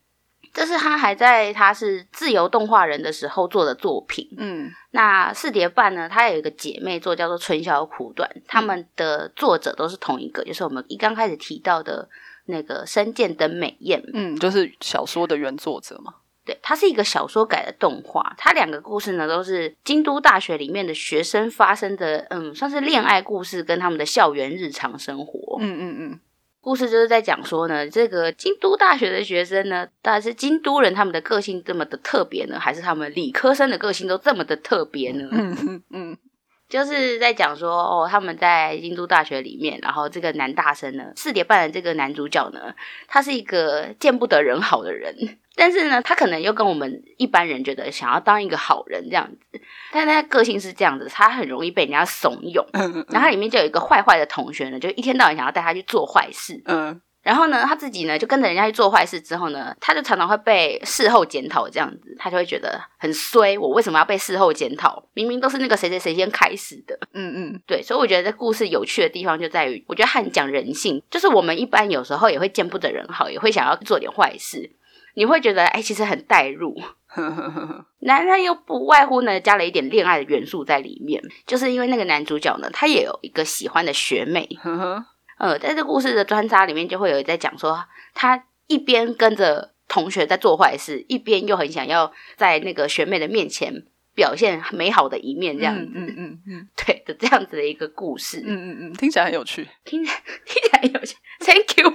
[0.54, 4.28] 这是他还在他是自由动画人的时候做的作品。
[4.38, 6.08] 嗯，那四叠半呢？
[6.08, 12.08] 他有一个姐妹作叫做春宵苦短，他们的作者都是同一个，就是我们一刚开始提到的
[12.46, 14.00] 那个深见等美彦。
[14.14, 16.14] 嗯，就是小说的原作者嘛。
[16.46, 18.34] 对，它是一个小说改的动画。
[18.36, 25.56] 它两个故事呢，都是京都大学里面的学生发生的，嗯，算是恋爱故事跟他们的校园日常生活。
[25.58, 26.20] 嗯嗯嗯。
[26.64, 35.28] 故事就是在讲说呢，这个京都大学的学生呢，但是京都人他们的个性这么的特别呢，还是他们理科生的个性都这么的特别呢？
[35.30, 36.16] 嗯嗯，
[36.68, 42.74] 就是在讲说哦，他们在京都大学里面，然后这个男大生呢，四点半的这个男主角呢，
[43.06, 45.14] 他是一个见不得人好的人。
[45.56, 49.60] 但是呢，他可能又跟我们一般人觉得想要当一个好人这样子，
[49.92, 52.66] 但他个性是这样子，他很容易被人家怂恿。
[53.12, 56.60] 然后里面就有一个坏坏的同学呢，就一天到晚想要带他去做坏事。
[56.64, 63.58] 嗯，然后呢，他自己呢就跟着人家去做坏事之后呢，他就常常会被事后检讨这样子，他就会觉得很衰。
[63.58, 65.02] 我为什么要被事后检讨？
[65.14, 66.96] 明明都是那个谁谁谁先开始的。
[67.14, 74.76] 嗯嗯，对，所以我觉得这故事有趣的地方就在于，我觉得很讲人性，就是我们一般有时候也会见不得人好，也会想要做点坏事。
[75.16, 76.76] 你会觉得，哎，其实很代入，
[78.00, 84.48] 男人又不外乎呢，加了一点恋爱的元素在里面，就是因为那个男主角呢，他也有一个喜欢的学妹，
[85.44, 101.92] 呃，在这故事的穿插里面，就会有在讲说，他一边跟着同学在做坏事，一边又很想要在那个学妹的面前表现美好的一面，这样子，嗯嗯嗯， 对的，这样子的一个故事，嗯嗯嗯，听起来很有趣，听听起来有趣，Thank you。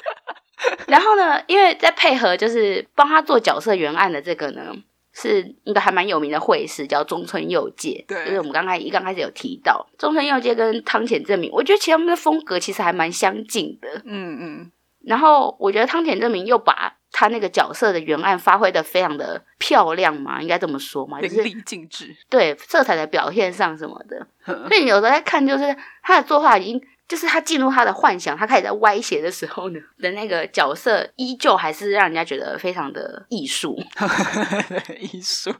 [0.86, 4.76] 然后呢，因为在配合就是帮他做角色原案的这个呢，
[5.12, 8.04] 是一个还蛮有名的会师，叫中村佑介。
[8.06, 14.02] 对，就是我们刚开一刚开始有提到中村佑介跟汤浅证明，我觉得其实他们的风格其实还蛮相近的。
[14.04, 14.72] 嗯嗯。
[15.04, 22.16] 然后我觉得汤浅证明又把他那个角色的原案发挥的非常的漂亮嘛，应该这么说嘛，淋漓尽致。
[22.28, 26.80] 对，色彩的表现上什么的，所以有时候在看，就是他的作画已经。
[27.10, 33.76] 就是他进入他的幻想，他开始在歪斜的时候呢，的那个角色依旧还是让人家觉得非常的艺术，
[35.12, 35.52] 艺术。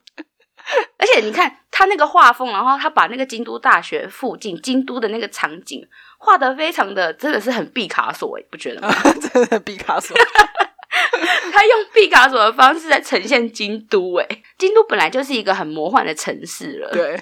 [0.96, 5.84] 而且你看他那个画风，然后他把那个京都大学附近京都的那个场景
[6.18, 8.94] 画的非常的，真的是很毕卡索，哎，不觉得吗？
[9.32, 10.16] 真的毕卡索，
[11.52, 17.20] 他用毕卡索的方式在呈现京都，哎，京都本来就是一个很魔幻的城市了，对。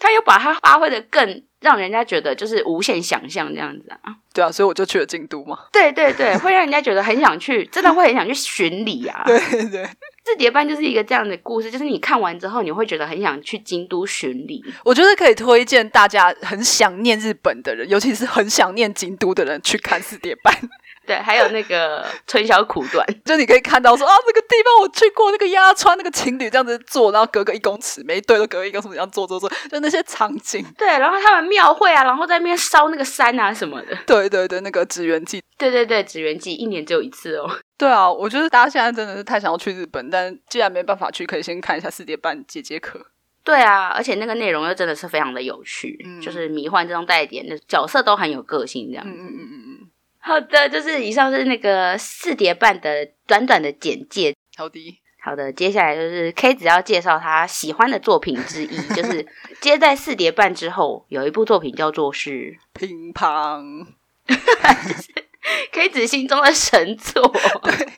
[0.00, 5.58] 他又把它发挥的更让人家觉得就是无限想象这样子啊，对啊，所以我就去了京都嘛。
[5.72, 9.24] 对对对，会让人家觉得很想去，真的会很想去巡礼啊。
[9.26, 9.84] 对 对，
[10.24, 14.64] 字节班就是一个这样的故事，就是你看完之后，你会觉得很想去京都巡礼。
[14.84, 20.54] 我觉得可以推荐大家很想念日本的人，尤其是很想念京都的人去看四叠班。
[21.08, 30.62] 对，还有那个春宵苦短， 就你可以看到说啊，那个地方我去过，那个鸭川那个情侣这样子坐，然后隔个一公尺，每一对都隔一公尺这样坐坐坐，就那些场景。
[30.76, 33.96] 对，然后他们庙会啊，然后在那边烧那个山啊什么的。
[34.06, 37.50] 对对对，那个纸鸢记，对对对，纸鸢记一年只有一次哦。
[37.78, 43.00] 对啊，我觉得大家现在真的是太想要去日本，但既然没办法去，可以先看一下四点半解解渴。
[43.44, 49.04] 对啊，而且那个内容又真的是非常的有趣，就是迷幻这种带点的角色都很有个性，这样。
[49.06, 49.87] 嗯嗯嗯嗯嗯。
[50.20, 54.34] 好的，就是以上是那个四叠半的短短的简介。
[54.56, 59.26] 好的，好的，接下来就是 K 子要介绍他喜欢的作品之一，就是
[59.60, 62.30] 接在四叠半之后有一部作品叫做是
[62.72, 63.86] 《乒乓
[65.72, 67.26] 》。K 子心中的神作，
[67.62, 67.88] 对，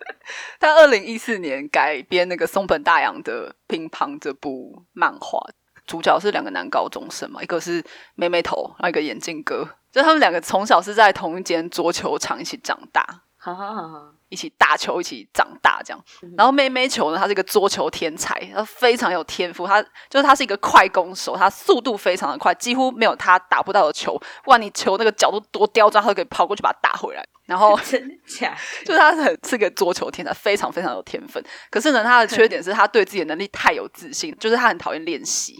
[0.61, 5.41] 他二零一四年改编那个松本大洋的《乒乓》这部漫画，
[5.87, 7.83] 主角是两个男高中生嘛，一个是
[8.15, 13.05] 妹妹头，然后一个眼镜哥，就他们两个从小是在同一间桌球场一起长大。
[13.43, 14.13] 好好好。
[14.29, 16.05] 一起打球，一起长大，这样。
[16.37, 19.67] 然后妹妹球呢，她是一个桌球天才，她非常有天赋。
[19.67, 24.17] 她就是她是一个快攻手，她速度非常的快，几乎没有她打不到的球。
[24.17, 27.25] 不管你球那个角度多刁钻，她都可以跑过去把它打回来。
[27.47, 28.57] 然后 真假？
[28.87, 31.43] 就是她很是个桌球天才，非常非常有天分。
[31.69, 35.57] 可是呢，她的缺点是她对自己的能力太有自信，就是她很讨厌练习。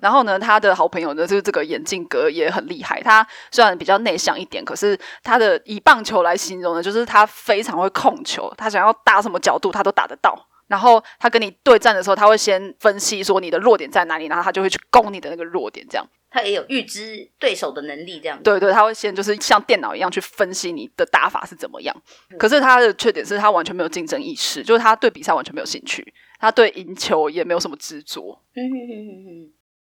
[0.00, 3.02] 然后呢，他的好朋友呢，就是这个眼镜哥也很厉害。
[3.02, 8.52] 他虽然比较内向一点，可是他的以棒球来形容呢，就是他非常会控球。
[8.56, 10.46] 他想要打什么角度，他都打得到。
[10.66, 15.86] 然后他跟你对战的时候，他会先分析说你的弱点在哪里，然后他就会去攻你的那个弱点。
[15.88, 18.20] 这样，他也有预知对手的能力。
[18.20, 21.96] 这样，对对，他会先就是像电脑一样去分析你的打法是怎么样。
[22.38, 26.12] 可是他的缺点是他完全没有竞争意识，就是他对比赛完全没有兴趣。
[26.38, 28.40] 他对赢球也没有什么执着，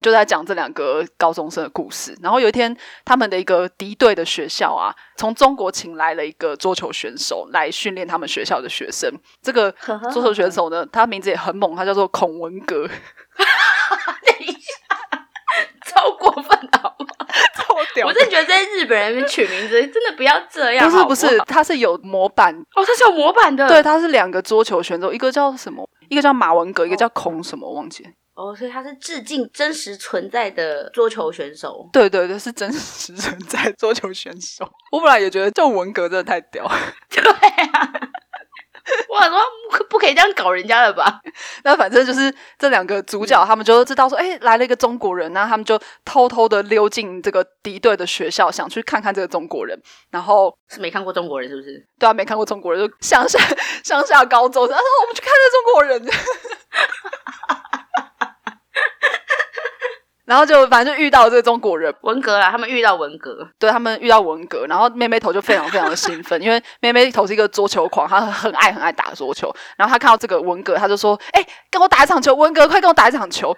[0.01, 2.14] 就在讲这两个高中生的故事。
[2.22, 2.76] 然后有一天，
[3.06, 9.10] 他们的一个敌对的学校啊，从中国请来了一个桌球选手来训练他们学校的学生。
[9.41, 9.72] 这个
[10.12, 12.86] 桌球选手呢，他名字也很猛，他叫做孔文革。
[14.26, 15.28] 等一下，
[15.86, 17.28] 超过分好吗？
[17.56, 18.06] 超屌！
[18.06, 20.89] 我真的觉得在日本人取名字真的不要这样。
[20.89, 23.68] 不是不是，他是有模板哦，他是有模板的。
[23.70, 25.88] 对，他是两个桌球选手，一个叫什么？
[26.10, 28.06] 一个叫马文革，一个叫孔什么，我忘记。
[28.36, 31.88] 哦，所以他是致敬真实存在的桌球选手。
[31.93, 34.68] 对对对，是真实存在桌球选手。
[34.91, 36.68] 我本来也觉得叫文革真的太屌。
[37.10, 37.91] 对啊。
[39.07, 39.19] 我
[39.77, 41.21] 说不可以这样搞人家了吧？
[41.63, 49.79] 那反正就是这两个主角，他们就知道说，哎，来了一个中国人，那他们就偷偷的溜进这个敌对的学校，想去看看这个中国人。
[50.11, 51.88] 然后是没看过中国人，是不是？
[51.97, 53.39] 对啊，没看过中国人，就乡下
[53.84, 56.03] 乡下高中，然后我们去看那中国人。
[60.26, 69.53] 然后就反正就遇到这个中国人文革啦，他们遇到文革，对他们遇到文革，然后妹妹头就非常非常的兴奋， 因为妹妹头是一个桌球狂，她很爱很爱打桌球。
[69.76, 73.55] 然后她看到这个文革，她就说：“哎，跟我打一场球，文革，快跟我打一场球。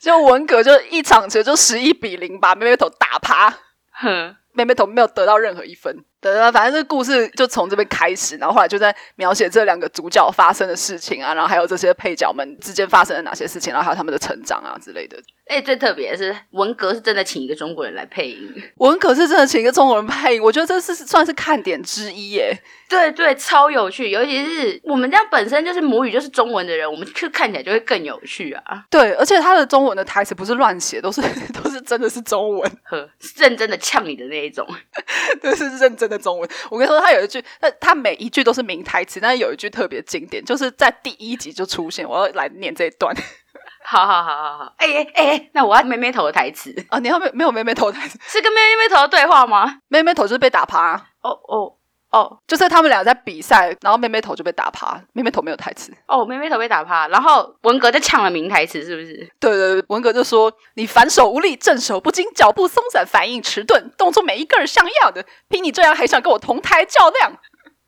[0.00, 3.52] 就文革就一场球就十一比零把妹妹头打趴，
[4.54, 6.02] 妹妹头没有得到任何一分。
[6.20, 15.16] 对对，反正这个故事就从这边开始，然后后来就在描写这两个主角发生的事情啊，然后还有这些配角们之间发生了哪些事情，然后还有他们的成长啊之类的。
[15.46, 22.56] 哎，最特别的是文革是真的请一个中国人来配音， 文革是真的请一个中国人配音，我觉得这是算是看点之一耶。
[22.88, 28.84] 对对，超有趣，尤其是我们这样本身就是母语就是中文的人，我们去看起来就会更有趣啊。
[28.90, 31.20] 对，而且他的中文的台词不是乱写，都是
[31.54, 34.66] 都是真的是中文，呵，认真的呛你的那一种，
[35.40, 36.50] 都是认真的中文。
[36.68, 43.14] 我跟你说，他有一句，那他每一句都是名台词，但是有一句特别经典，就是在第一集就出现，我要来念这一段。
[43.82, 46.98] 好好好好好，哎哎哎，那我要妹妹头的台词啊！
[46.98, 48.18] 你要没没有妹妹头台词？
[48.22, 49.78] 是跟妹妹头的对话吗？
[49.88, 50.94] 妹妹头就是被打趴。
[51.22, 51.74] 哦哦
[52.10, 55.00] 哦，就是他们俩在比赛，然后妹妹头就被打趴。
[55.12, 55.92] 妹妹头没有台词。
[56.08, 59.30] 哦，妹妹头被打趴，然后文革就抢了名台词，是不是？
[59.38, 67.32] 对对对，文革就说：“你反手无力，正手不精，脚步松散，反应迟钝，动作每一个像样的，凭你这样还想跟我同台较量？”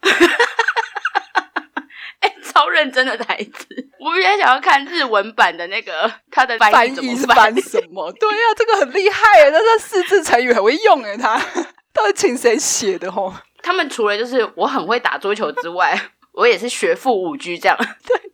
[2.20, 3.66] 哎，超认真的台词，
[3.98, 8.12] 我也想要看日文版的那个他的翻译是翻什么？
[8.12, 11.36] 对呀，这个很厉害哎，那这四字成语很会用哎，他
[11.92, 13.34] 到底请谁写的吼？
[13.62, 15.98] 他们除了就是我很会打桌球之外，
[16.32, 17.76] 我也是学富五居这样。
[18.06, 18.32] 对，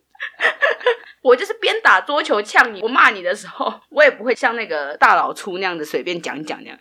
[1.21, 6.77] 我就是边打桌球呛你，我骂你的时候，我也不会像那个大老粗那样子随便讲讲那样。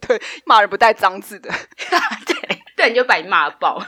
[0.00, 1.50] 对，骂人不带脏字的。
[2.26, 3.80] 对，对，你就把你骂爆。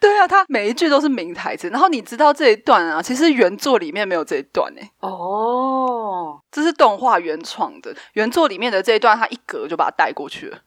[0.00, 4.80] 对啊，他每一句都是名台词，然后你知道这一段啊，其实原作里面没有这一段呢。
[5.00, 10.58] 哦，这是动画原创的，原作里面的这一段，他一格就把它带过去了。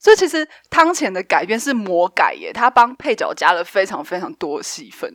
[0.00, 5.12] 所以其实汤浅的改编是魔改耶，他帮配角加了非常非常多的戏份。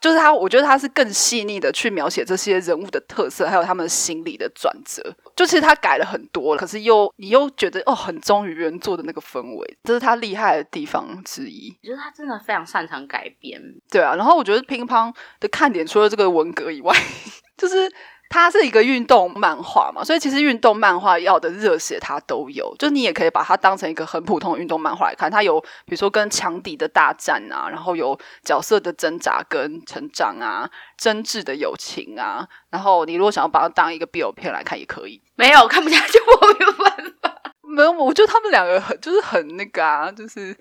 [0.00, 5.00] 就是他，我觉得他是更细腻的去描写这些人物的特色，还有他们心理的转折。
[5.34, 11.74] 就其实他改了很多了，可是又你又觉得哦，很忠于原作的那个氛围，这是他厉害的地方之一。
[11.82, 13.58] 我觉得他真的非常擅长改编。
[13.90, 16.94] 对啊，然后我觉得乒乓的看点除了这个文革以外，
[17.56, 17.90] 就是。
[18.28, 25.30] 它是一个运动漫画嘛，所以其实运动漫画要的热血它都有，就你也可以把它当成一个很普通的运动漫画来看。
[25.30, 30.68] 它有比如说跟强敌的大战啊，然后有角色的挣扎跟成长啊，
[30.98, 32.48] 真挚的友情啊。
[32.70, 35.22] 然后你如果想要把它当一个 BL 片来看也可以。
[35.36, 37.40] 没有看不下去，我没有办法。
[37.62, 40.56] 没有，我觉得他们两个很就是很那个啊，就是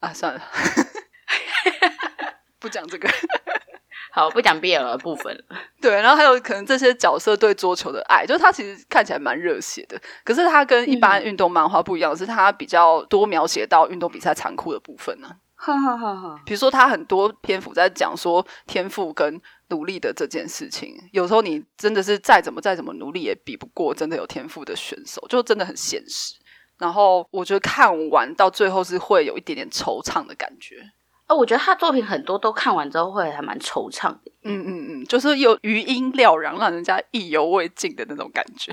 [0.00, 0.40] 啊，算了，
[2.58, 3.08] 不讲这个。
[4.14, 5.56] 好，不讲 BL 的部分了。
[5.80, 9.98] 对，然后还有可能这些角色对桌球的爱，就是他其实看起来蛮热血的。
[10.22, 15.28] 可是他跟一般运动漫画不一样，是他比较多描写到运动比赛残酷的部分呢。
[15.56, 20.94] 哈哈哈哈比如说，他很多篇幅在讲说天赋跟努力的这件事情。
[21.12, 26.34] 有时候你真的是再怎么再怎么努力，也比不过真的有天赋的选手，就真的很现实。
[26.78, 30.82] 然后我觉得看完到最后是会有一点点惆怅的感觉。
[31.34, 38.72] 我觉得他作品很多都看完之后会还蛮惆怅的，嗯嗯嗯，就是有余音缭绕，让人家意犹未尽的那种感觉。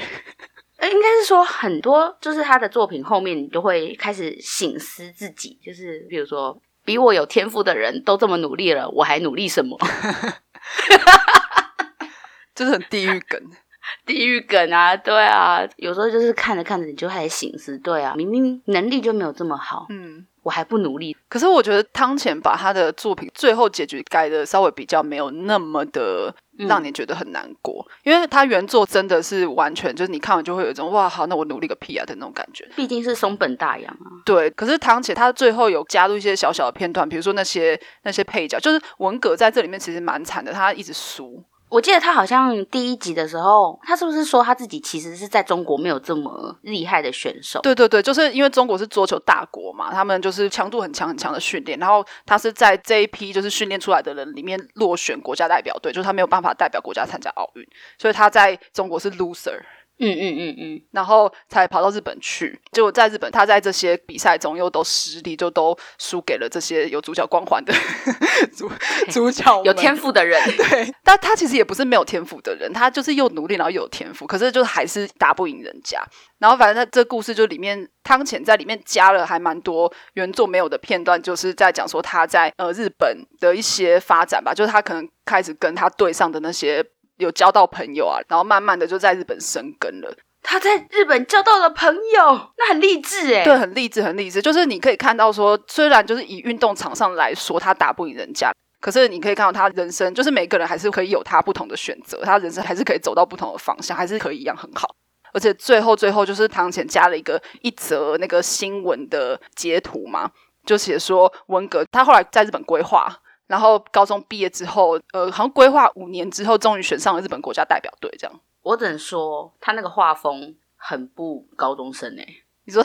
[0.77, 9.77] 呃，应该是说很多，就是他的作品后面你就会开始醒思自己，就是比如说比我有天赋的人都这么努力了，我还努力什么？
[12.55, 13.41] 就是很地狱梗，
[14.05, 20.25] 地狱梗啊，对啊，有时候就是看着看着你就开始醒思，对啊，明明能力就没有这么好，嗯。
[20.49, 32.67] 我还不努力，可是我觉得汤浅把他的作品最后结局改的稍微比较没有那么的让你觉得很难过，因为他原作真的是完全就是你看完就会有一种哇好，那我努力个屁啊的那种感觉。
[32.75, 34.09] 毕竟是松本大洋啊。
[34.25, 41.43] 对，可是汤浅他最后有加入一些小小的片段，比如说那些那些配角，就是文革在这里面其实蛮惨的，他一直输。
[41.69, 47.61] 我记得他好像第一集的时候，他是不是说他自己其实是在中国没有这么厉害的选手？
[47.61, 57.65] 对对对，就是因为中国是桌球大国嘛，他们就是强度很强很强的训练，然后他是在这一批就是训练出来的人里面落选国家代表队，就是他没有办法代表国家参加奥运，
[57.97, 59.59] 所以他在中国是 loser。
[59.99, 67.73] 嗯嗯嗯嗯，然后才跑到日本去，结果在日本，他在这些比赛中又都失利，就都输给了这些有主角光环的
[68.55, 68.71] 主
[69.11, 70.41] 主角，有天赋的人。
[70.55, 76.01] 对，但他其实也不是没有天赋的人，他就是又努力，然后又有天赋，可是就还是打不赢人家。
[76.37, 86.85] 然后反正他这故事就里面汤浅在里面加了还蛮多原作没有的片段，就是在讲说他在呃日本的一些发展吧，就是他可能开始跟他对上的那些。
[87.19, 90.11] 有交到朋友啊，然后慢慢的就在日本生根了。
[90.41, 93.43] 他在日本交到了朋友，那很励志哎。
[93.43, 94.41] 对，很励志，很励志。
[94.41, 98.49] 就是你可以看到说，虽然就是以运动场上来说，他打不赢人家，
[98.79, 104.95] 可是你可以看到他人生，就是每个人还是可以有他不同的选择，他人生还是可以走到不同的方向，还是可以一样很好。
[105.33, 110.31] 而且最后最后就是唐前加了一个一则那个新闻的截图嘛，
[110.65, 113.13] 就写说文革他后来在日本规划。
[113.49, 118.09] 然后高中毕业之后，呃，好像规划五年之后，终于选上了日本国家代表队。
[118.19, 122.25] 这样，我只能说他那个画风很不高中生哎。
[122.65, 122.83] 你说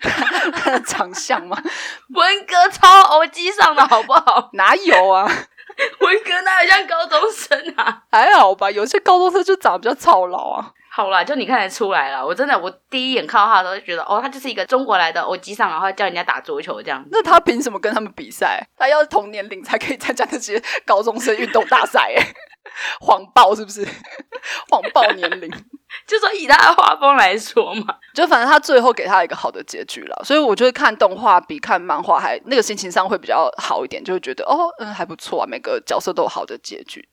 [0.00, 1.54] 他 的长相吗？
[2.14, 4.48] 文哥超欧基上的好不好？
[4.54, 5.24] 哪有啊？
[6.00, 8.04] 文哥哪有像高中生啊？
[8.10, 10.72] 还好吧，有些高中生就长得比较操劳啊。
[10.96, 12.24] 好啦，就你看得出来了。
[12.26, 17.04] 我真的，我第一眼看到他的时候就觉得，哦，他就是一个中国来的欧基上，然后教人家打桌球这样。
[17.10, 18.66] 那他凭什么跟他们比赛？
[18.78, 22.14] 他要是同年龄才可以参加那些高中生运动大赛？
[22.16, 22.26] 哎，
[23.00, 23.86] 谎报是不是？
[24.72, 25.50] 谎报年龄？
[26.08, 30.22] 就说以他的画风来说嘛，就反正他最后给他一个好的结局了。
[30.24, 37.06] 所以我觉得看动画比看漫画还那个心情上会比较好一点，就会觉得哦，嗯，还不错啊，每个角色都有好的结局。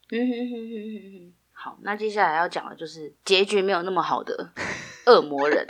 [1.63, 4.49] 好，那接下来要讲的就是结局没有那么好的
[5.07, 5.65] 恶魔人，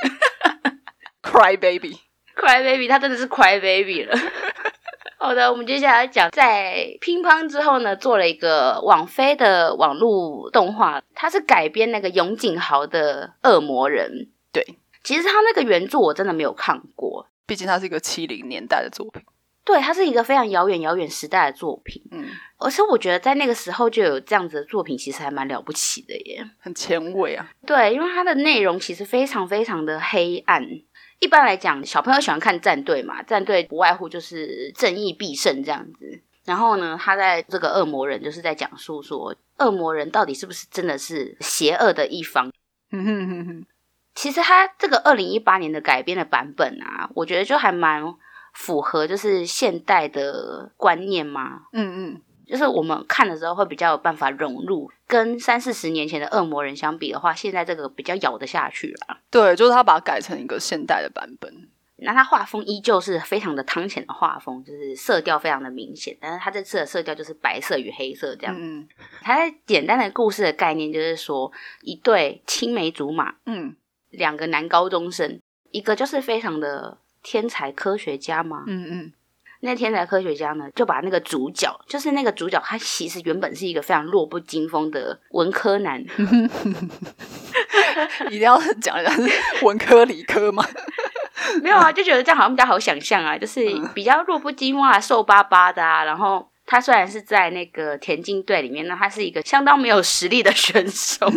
[1.22, 4.18] Cry Baby，Cry Baby，他真的是 Cry Baby 了。
[5.20, 14.32] 好的，我们接下来讲，在乒乓之后呢，做了一个网飞的网络动画，它是改编那个永井豪的恶魔人。
[14.52, 14.66] 对，
[15.04, 19.22] 其实他那个原著我真的没有看过，毕竟它是一个七零年代的作品。
[19.66, 22.04] 对，它是一个非常遥远、遥远时代的作品。
[22.12, 27.50] 嗯，而且我觉得在那个时候就有这样子的作品，其实还蛮了不起的耶，很前卫啊。
[27.66, 30.64] 对，因为它的内容其实非常非常的黑暗。
[31.20, 36.22] 一般来讲，小朋友喜欢看战队嘛，战队不外乎就是正义必胜这样子。
[36.44, 42.52] 然后呢，他在这个恶魔人就是在讲述说，恶魔人到底是不是真的是邪恶的一方？
[44.14, 48.04] 其实他这个二零一八年的改编的版本啊，我觉得就还蛮
[48.54, 51.64] 符合就是现代的观念吗。
[51.74, 59.18] 嗯嗯，就是我们看的时候会比较有办法融入，跟三四十年前的恶魔人相比的话，现在这个比较咬得下去了。
[59.30, 61.70] 对，就是他把它改成一个现代的版本。
[61.98, 68.54] 那他画风依旧是非常的汤浅的画风，就是色调非常的明显，但是他这次的色调就是白色与黑色这样。
[68.60, 68.86] 嗯，
[69.22, 71.50] 他在简单的故事的概念就是说，
[71.82, 73.76] 一对青梅竹马，嗯，
[74.10, 75.40] 两个男高中生，
[75.72, 79.14] 一个就是非常的天才科学家吗，嗯嗯，
[79.62, 86.00] 那天才科学家呢，就把那个主角，就是那个主角，他其实原本是一个非常弱不禁风的文科男，
[88.30, 90.64] 一定要讲一下是文科理科吗？
[91.62, 93.62] 没有啊，就觉得这样好像比较好想象啊，就是
[93.94, 96.04] 比较弱不禁风啊，瘦巴巴的啊。
[96.04, 101.28] 然后他虽然是在那个田径队里面，那他是一个相当没有实力的选手。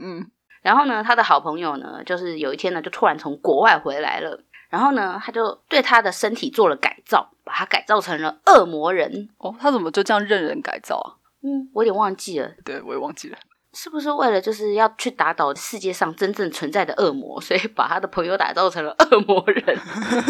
[0.62, 4.42] 然后呢，他的好朋友呢，就是有一天呢，就突然从国外回来了。
[4.72, 9.28] 然后呢，他就对他的身体做了改造，把他改造成了恶魔人。
[9.36, 11.20] 哦，他怎么就这样任人改造啊？
[11.42, 12.50] 嗯，我有点忘记了。
[12.64, 13.36] 对，我也忘记了。
[13.74, 19.78] 是不是为了就是要去打倒世界上真正存在的恶魔，所以把他的朋友打造成了恶魔人？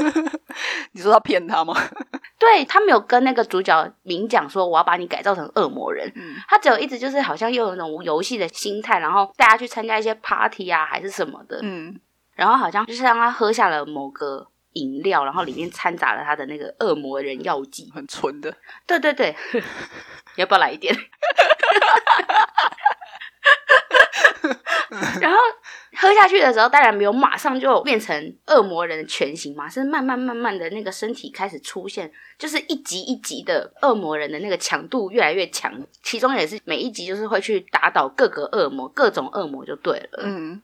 [0.92, 1.74] 你说他骗他吗？
[2.38, 12.00] 对他没有跟那个主角明讲说我要把你改造成恶魔人，嗯他只有一直就是好像又有那种游戏的心态，然后大家去参加一些 party 啊还是什么的，嗯，
[12.34, 18.54] 然后好像就是让他喝下了某个饮料，然后里面掺杂了他的那个恶魔人药剂，很纯的。
[18.86, 19.34] 对对对，
[20.36, 20.94] 要不要来一点？
[25.20, 25.38] 然后
[25.96, 35.72] 喝下去的时候，当然没有马上就变成恶魔人的全形嘛，是慢慢慢慢的那个身体开始出现，就是一集一集的恶魔人的那个强度越来越强，
[36.02, 40.22] 其中也是每一集就是会去打倒各个恶魔，各种恶魔就对了。
[40.24, 40.60] 嗯，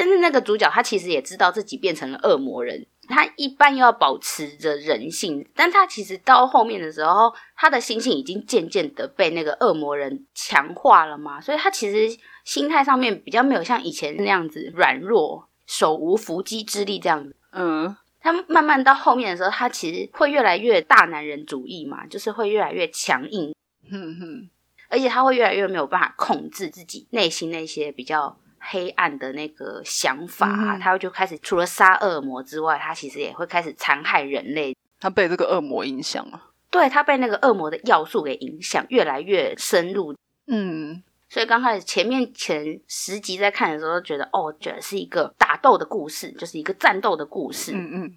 [0.00, 12.18] 但是那个主角他其实也知道自己变成了恶魔人，他一般又要保持着人性，但他其实到后面的时候，他的心性已经渐渐的被那个恶魔人强化了嘛，所以他其实。
[12.42, 17.36] 心态上面比较没有像以前那样子软弱、手无缚鸡之力这样子。
[17.52, 23.54] 嗯，他慢慢到后面的时候，他其实会越来越大男人主义嘛，就是会越来越强硬。
[23.90, 24.50] 哼哼，
[24.88, 30.78] 而且他会越来越没有办法控制自己内心那些比较黑暗的那个想法。
[30.78, 34.76] 他就开始除了杀恶魔之外，他其实也会开始残害人类。
[35.00, 36.50] 他被这个恶魔影响了。
[36.70, 40.14] 对他被那个恶魔的要素给影响，越来越深入。
[40.46, 41.02] 嗯。
[41.32, 47.70] 所以刚开始前面前十集在看的时候，觉得哦，觉得是一个打斗的故事，就是一个战斗的故事。
[47.72, 48.14] 嗯嗯，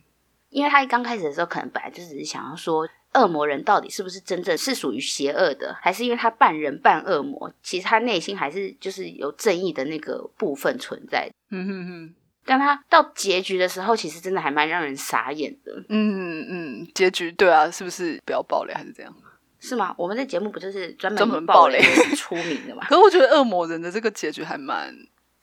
[0.49, 11.29] 因为他一刚开始的时候，可能本来就只是想要说，恶魔人到底是不是真正是属于邪恶的，还是因为他半人半恶魔，其实他内心还是就是有正义的那个部分存在。
[11.49, 12.13] 嗯哼哼，
[12.45, 15.83] 但他到结局的时候，其实真的还蛮让人傻眼的。
[15.89, 19.13] 嗯嗯，结局对啊，是不是不要爆雷还是这样？
[19.59, 19.95] 是吗？
[19.97, 21.79] 我们的节目不就是专门专门爆雷
[22.17, 22.83] 出名的吗？
[22.89, 24.93] 可是我觉得《恶魔人》的这个结局还蛮……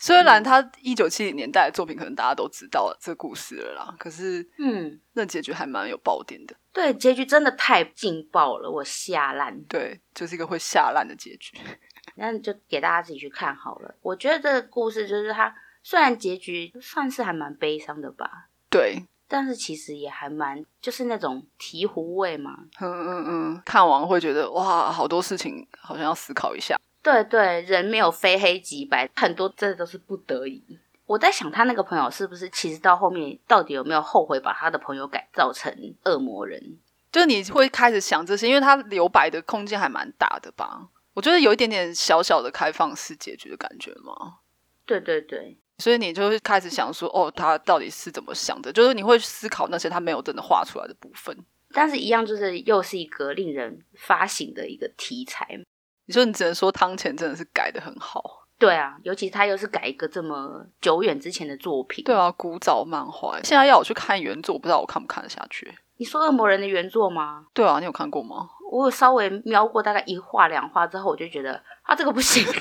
[0.00, 3.94] 虽然他一九七零年代的作品，可能大家都知道这故事了啦。
[3.98, 6.56] 可是，嗯，那结局还蛮有爆点的。
[6.72, 9.62] 对，结局真的太劲爆了，我吓烂。
[9.64, 11.58] 对，就是一个会吓烂的结局。
[12.16, 13.94] 那就给大家自己去看好了。
[14.00, 18.48] 我觉得这个故事就是他，虽然结局算是还蛮悲伤的吧。
[18.70, 19.04] 对。
[19.28, 22.64] 但是其实也还蛮，就是那种醍醐味嘛。
[22.80, 26.76] 嗯嗯嗯，看完会觉得哇，好多事情好像要思考一下。
[27.02, 30.62] 对对，人没有非黑即白，很多这都是不得已。
[31.06, 35.74] 我在想，他那个朋友是不是其实到后面到底有没有后悔把他的朋友改造成
[36.04, 36.78] 恶魔人？
[37.10, 40.88] 就是你会开始想这些，因为他留白的空间还蛮大的吧？
[41.14, 44.38] 我觉得有一点点小小的开放式结局的感觉吗？
[44.86, 45.58] 对对对。
[45.78, 48.72] 所以你就会开始想说，哦，他到底是怎么想的？
[48.72, 51.36] 就是你会思考那些他没有真的画出来的部分。
[51.72, 55.58] 但是，一样就是又是一个令人发醒的一个题材。
[56.10, 58.20] 你说，你只能说汤浅真的是改的很好。
[58.58, 62.02] 对啊，尤其他又是改一个这么久远之前的作品。
[62.04, 63.38] 对啊，古早漫画。
[63.44, 65.72] 现在要我去看原作，我不知道我看不看得下去。
[65.98, 67.46] 你说《恶魔人》的原作吗？
[67.54, 68.48] 对啊，你有看过吗？
[68.72, 72.44] 我有稍微瞄过大概一画两画之后，我就觉得啊，这个不行。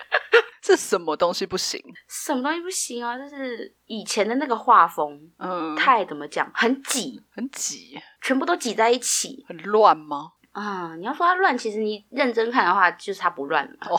[0.60, 1.82] 这什么东西不行？
[2.06, 3.16] 什么东西不行啊？
[3.16, 10.32] 就是以前的那个画风，嗯，太怎么讲，很挤，很挤，全部都挤在一起，很乱吗？
[10.52, 13.64] 啊，你要说它乱，其实你认真看的话，就是它不乱。
[13.88, 13.96] 哦，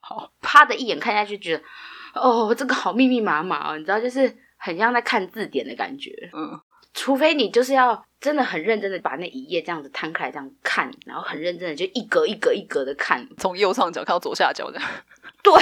[0.00, 1.62] 好，啪的一眼看下去，觉得
[2.14, 6.30] 哦，这个好密密麻麻哦，你知道，就是很像在看字典的感觉。
[6.32, 6.60] 嗯，
[6.94, 14.80] 除非你就是要真的很认真的把那一页这样子摊开来这样看，然后很认真的就一格一格一格的看，从右上角看到左下角的。
[15.42, 15.52] 对，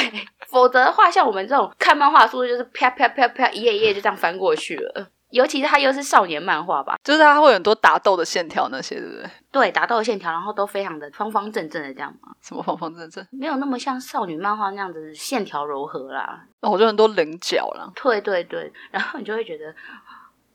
[0.48, 5.08] 否则的话，像我们这种看漫画速度就是啪啪啪啪一页一页就这样翻过去了。
[5.30, 9.30] 尤其是它又是少年漫画吧，就是它会有很多打斗的线条那些，对不对？
[9.50, 12.32] 对，打斗的线条，然后都非常的方方正正的这样嘛。
[12.40, 13.26] 什么方方正正？
[13.30, 16.44] 没有那么像少女漫画那样子线条柔和啦。
[16.60, 17.90] 哦，我觉得很多棱角啦。
[17.94, 19.74] 对对对，然后你就会觉得，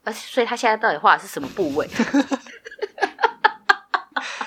[0.04, 1.88] 而且所以他现在到底画的是什么部位？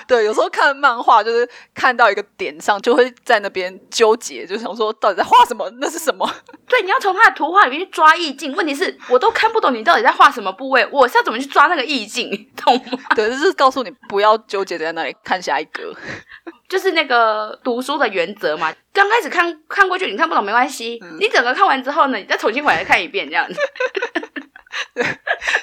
[0.07, 5.69] 对，有时候看漫画就是看到一个点上，就会在那边纠结，就想说到底在画什么？
[5.79, 6.27] 那是什么？
[6.67, 8.55] 对，你要从他的图画里面去抓意境。
[8.55, 12.29] 问题是我都看不懂你到底在画什么部位，我是要怎么去抓那个意境？
[12.55, 12.99] 懂吗？
[13.15, 15.93] 对，就是告诉你不要纠结在那里，看下一格。
[16.69, 18.73] 就是那个读书的原则嘛。
[18.93, 23.59] 刚开始看看过去，你看不懂没关系，你整个看完之后呢，你再重新回来看一遍，这样子。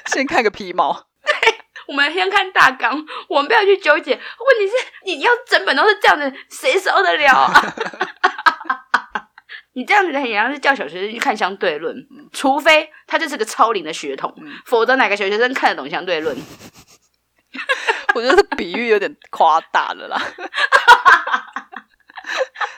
[0.07, 1.07] 先看个皮毛。
[1.89, 4.13] 我们先看大纲，我们不要去纠结。
[4.13, 4.21] 问
[4.59, 4.75] 题是，
[5.05, 7.75] 你要整本都是这样的，谁受得了啊？
[9.75, 11.97] 你这样子很像是叫小学生去看相对论，
[12.33, 14.33] 除非他就是个超龄的血统，
[14.67, 16.37] 否则哪个小学生看得懂相对论？
[18.15, 20.21] 我觉得比喻有点夸大了啦。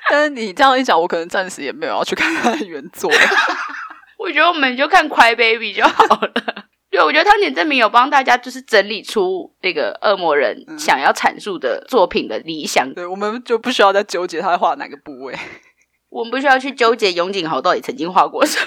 [0.08, 3.10] 但是你这样一讲，我可能暂时也没有要去看他的原作。
[4.18, 6.55] 我觉得我们就看《Cry Baby》就好了。
[7.06, 12.92] 对，我觉得汤浅证明有帮大家就是整理出那个恶魔人想要阐述的作品的理想。
[12.94, 15.38] 对，我们就不需要再纠结他画哪个部位，
[16.10, 18.66] 我们不需要去纠结永井豪到底曾经画过什么。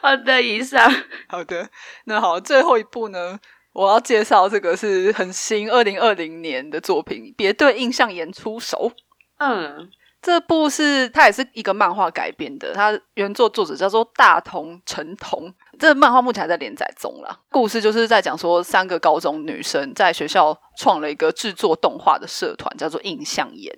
[0.00, 0.92] 好的，以上
[1.28, 1.68] 好的，
[2.04, 3.40] 那好，最后一步呢，
[3.72, 8.92] 我要介绍这个是很新，二零二零年的作品，别对印象演出手。
[9.38, 9.90] 嗯。
[10.24, 15.54] 这部是它也是一个漫画改编的，它原作作者叫做大同成同。
[15.78, 17.40] 这漫画目前还在连载中了。
[17.50, 23.70] 故事就是在讲说，三个高中女生在学校创了一个制作动画的社团，叫做印象研。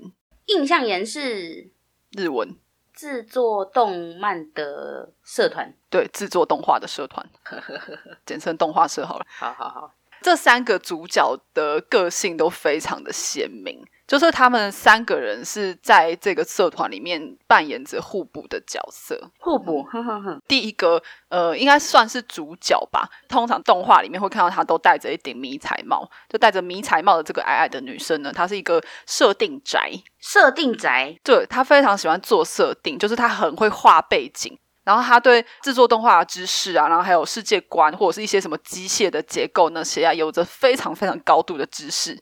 [0.47, 1.73] 印象研是
[2.13, 2.57] 日文
[2.95, 7.29] 制作动漫的社团，对，制作动画的社团，
[8.25, 9.27] 简称动画社好了。
[9.29, 9.93] 好好好，
[10.23, 13.85] 这三个主角的个性都非常的鲜明。
[14.07, 19.85] 就是他们三个人是在这个社团里面扮演着互补的角色，互补。
[20.47, 23.09] 第一个，呃，应该算是主角吧。
[23.29, 29.91] 通常动画里面会看到她都戴着一顶迷彩帽，就戴着迷彩帽的这个矮矮的女生呢，她是一个设定宅。
[30.21, 42.17] 设定宅，对她非常喜欢做设定，就是她很会画背景，然后她对制作动画的知识啊，然后还有世界观或者是一些什么机械的结构那些啊，有着非常非常高度的知识。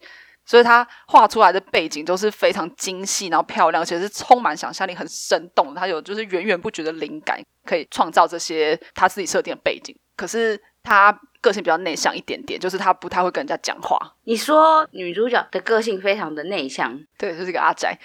[0.46, 5.74] 所以他画出来的背景都是非常精细，然后漂亮，而且是充满想象力、很生动。
[5.74, 9.96] 他有就是源源不绝的灵感，可以创造这些他自己设定的背景。
[10.16, 13.98] 可是他个性比较内向一点点，就是他不太会跟人家讲话。
[14.24, 17.98] 你说女主角的个性非常的内向， 对，就是一个阿宅。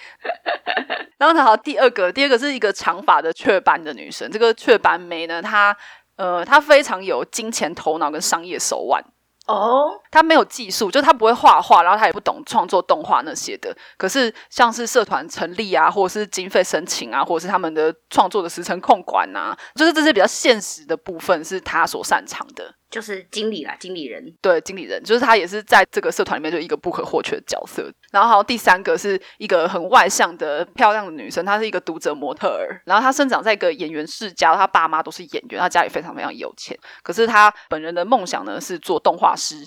[1.18, 4.30] 然后他第二个，第二个是一个长发的雀斑的女生。
[4.30, 5.76] 这个雀斑妹呢，她
[6.16, 9.04] 呃，她非常有金钱头脑跟商业手腕。
[9.50, 13.76] 哦，他没有技术，就他不会画画，然后他也不懂创作动画那些的。
[13.96, 22.74] 可是像是社团成立啊，或者是经费申请啊，或者是他们的创作的时程控管啊，就是这些比较现实的部分是他所擅长的。
[22.90, 27.88] 就是经理啦，经理人对经理人，就是他也是在这个社团里面就一个不可或缺的角色。
[28.10, 32.82] 然后好，第三个是一个很外向的漂亮的女生，她是一个读者模特儿。
[32.84, 36.76] 然后她生长在一个演员世家，她爸妈都是演员，她家里非常非常有钱。
[37.04, 39.64] 可是她本人的梦想呢是做动画师，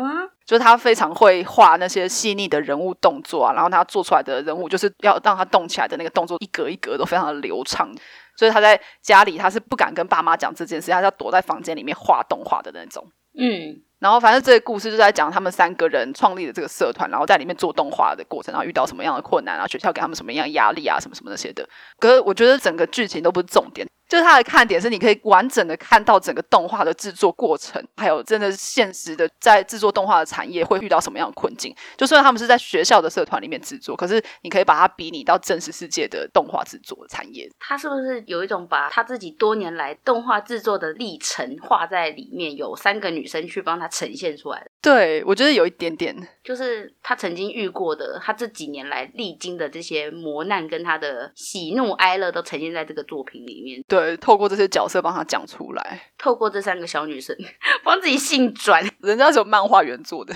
[0.44, 7.90] 就是她非常会画那些细腻的人物动作啊，然后她做出来的人物就是要让她动起来的那个动作一格一格都非常的流畅。
[8.36, 13.04] 所以他在家里，他是不敢跟爸妈讲这件事，他要躲在房间里面画动画的那种。
[13.38, 13.82] 嗯。
[13.98, 21.66] 然后，反正这个故事就在讲他们三个人创立的这个社团，然后在里面做动画的过程，然后遇到什么样的困难啊，学校给他们什么样压力啊，什么什么那些的。
[21.98, 31.74] 可是我觉得整个剧情都不是重点，就是它的看点是你可以完整的看到整个动画的制作过程，还有真的现实的在制作动画的产业会遇到什么样的困境。
[31.96, 37.48] 就算他们是在学校的社团里面制作，可是你可以把它比拟到真实世界的动画制作产业。
[37.60, 42.46] 他是不是有一种把他自己多年来动画制作的历程画在里面？
[42.56, 44.66] 有三个女生去帮他呈现出来。
[44.80, 53.82] 对，我觉得有一点点，就是他曾经遇过的，他这几年来历经的这些磨难，跟他的喜怒哀乐，都呈现在这个作品里面。
[53.88, 57.36] 对，透过这些角色帮他讲出来，透过这三个小女生
[57.84, 60.34] 帮自己性转， 人家是有漫画原作的，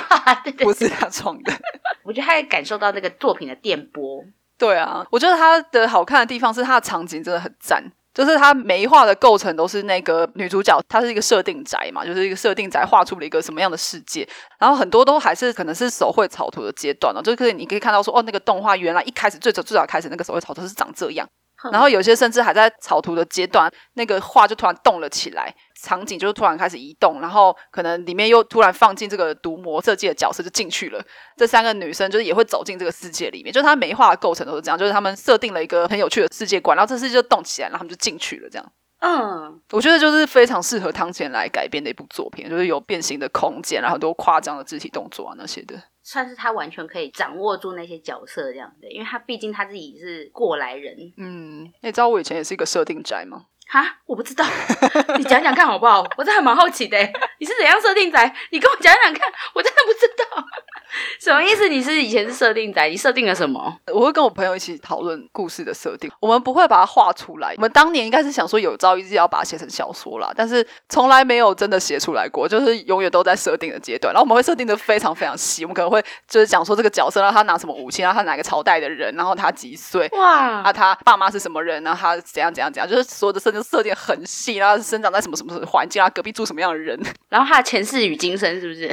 [0.58, 1.52] 不是他创的。
[2.04, 4.24] 我觉得他也感受到那个作品的电波。
[4.58, 7.92] 对啊，我觉得他的好看的地方是他的场景真的很赞。
[8.12, 21.26] 就是它每一画的构成都是那个女主角，她是一个设定宅嘛，就是一个设定宅画出了一个什么样的世界，然后很多都还是可能是手绘草图的阶段呢，就是你可以看到说，哦，那个动画原来一开始最早最早开始那个手绘草图是长这样。
[21.70, 31.02] 然后有些甚至还在草图的阶段，那个画就突然动了起来，场景就突然开始移动，然后可能里面又突然放进这个毒魔设计的角色就进去了。
[31.36, 38.48] 这三个女生就是也会走进这个世界里面，就是她每一画的构成都是这样，就是他们设定了一个很有趣的世界观，然后这世界就动起来，然后他们就进去了。
[38.50, 45.74] 这样，嗯，我觉得就是非常适合汤浅来改编的一部作品，就是有变形的空间，然后很多夸张的肢体动作啊那些的。
[46.10, 50.96] 算是他完全可以掌握住那些角色这样的，因为他毕竟他自己是过来人。
[51.16, 53.44] 嗯，你知道我以前也是一个设定宅吗？
[53.68, 54.44] 哈，我不知道，
[55.16, 56.04] 你讲讲看好不好？
[56.18, 56.98] 我真的蛮好奇的，
[57.38, 58.34] 你是怎样设定宅？
[58.50, 60.44] 你跟我讲讲看，我真的不知道。
[61.20, 61.68] 什么意思？
[61.68, 63.78] 你是以前是设定仔，你设定了什么？
[63.92, 67.54] 我会跟我朋友一起讨论故事的设定，我们不会把它画出来。
[67.56, 74.12] 我们当年应该是想说有朝一日要把它写成小说啦，但是从来没有真的写出来过，就是永远都在设定的阶段。
[74.12, 88.88] 然后我们会设定的非常非常细，我们可能会就是讲说这个角色，然后他拿什么武器，然后他哪个朝代的人，然后他几岁，哇，啊，他爸妈是什么人，然后他怎样怎样怎样，就是所有的设定设定很细，然后生长在什么什么环境，啊，隔壁住什么样的人，然后他的前世与今生是不是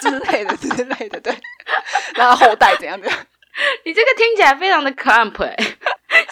[0.00, 1.31] 之类的之类的，对。
[2.14, 3.18] 然后后代怎样怎样？
[3.84, 5.36] 你这个听起来非常的 clamp，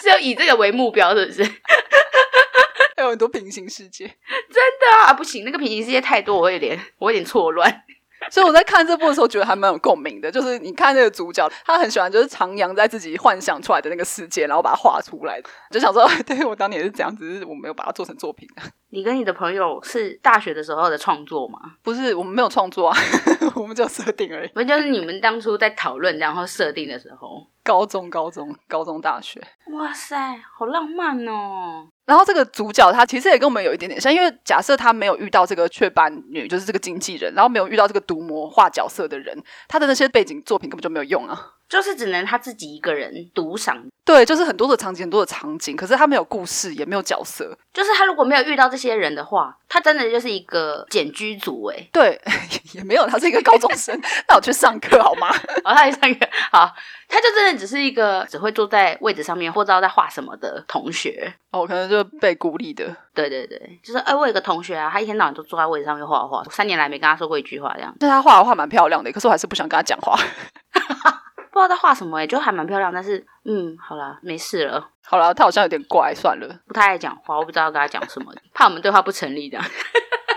[0.01, 1.43] 是要以这个为目标，是不是？
[2.95, 5.13] 还有很多平行世界，真的啊！
[5.13, 7.83] 不行，那个平行世界太多，我有点，我有点错乱。
[8.29, 10.31] 所以我在看这部的时候，觉得还蛮有共鸣的。
[10.31, 15.41] 就是你看那个主角，他很喜欢就是徜徉在自己幻想出来的那个世界，然后把它画出来。
[15.71, 18.47] 就想说， 对我当年也是这样，只是我没有把它做成作品。
[18.93, 21.59] 你跟你的朋友是大学的时候的创作吗？
[21.81, 22.97] 不是，我们没有创作啊，
[23.55, 24.49] 我们就设定而已。
[24.49, 27.47] 不就是你们当初在讨论然后设定的时候？
[27.63, 29.39] 高中、高中、高中、大学。
[29.73, 30.17] 哇塞，
[30.57, 31.87] 好浪漫哦！
[32.11, 41.53] 然后这个主角他其实也跟我们有一点点像，因为假设他没有遇到这个雀斑女，就是这个经纪人，然后没有遇到这个毒魔化角色的人，他的那些背景作品根本就没有用啊。
[41.71, 47.57] 就是只能他自己一个人独赏，对，就是很多的场景，很多的场景，可是他没有故事，也没有角色。
[47.71, 51.87] 就是他如果没有遇到这些人的话，他真的就是一个简居族哎。
[51.93, 52.19] 对，
[52.75, 53.97] 也没有，他是一个高中生，
[54.27, 55.29] 那我去上课好吗？
[55.63, 56.69] 哦，他去上课，好，
[57.07, 61.33] 他就真的只是一个只会坐在位置上面，或知道在画什么的同学。
[61.51, 62.93] 哦，可能就被孤立的。
[63.13, 67.95] 对对对，就是哎，我有个同学啊，他一天到晚都坐在位置上面画画，三年来没跟他说过一句话，这样。
[67.97, 70.19] 但他画的画蛮漂亮的，可是我还是不想跟他讲话。
[71.51, 74.89] 不知道在画什么哎，就还蛮漂亮，但是嗯，好了，没事了。
[75.03, 76.59] 好了，他好像有点怪，算了。
[76.67, 79.59] 不太爱讲话，我不知道跟他讲什么，怕我们对话不成立的。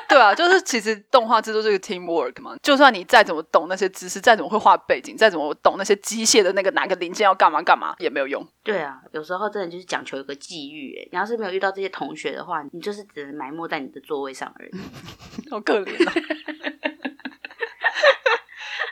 [0.06, 8.46] 对啊，就是其实动画制作是个 team work 嘛，就算你再怎么懂那些知识，再怎么会画背景，再怎么懂那些机械的那个哪个零件要干嘛干嘛，也没有用。
[8.62, 14.70] 对啊，有时候真的就是讲求一个际遇哎，你要是没有遇到这些同学的话，你就是只能埋没在你的座位上而已。
[15.50, 16.12] 好可怜啊！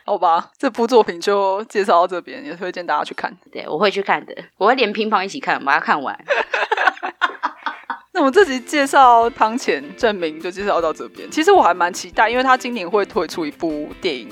[0.04, 3.34] 好吧，这部作品就介绍到这边，也推荐大家去看。
[3.50, 6.18] 对，我会去看的，我会连乒乓一起看，把它看完。
[8.14, 11.30] 那我们这集介绍汤浅证明就介绍到这边。
[11.30, 14.28] 其实我还蛮期待，因为他今年会推出一部电影，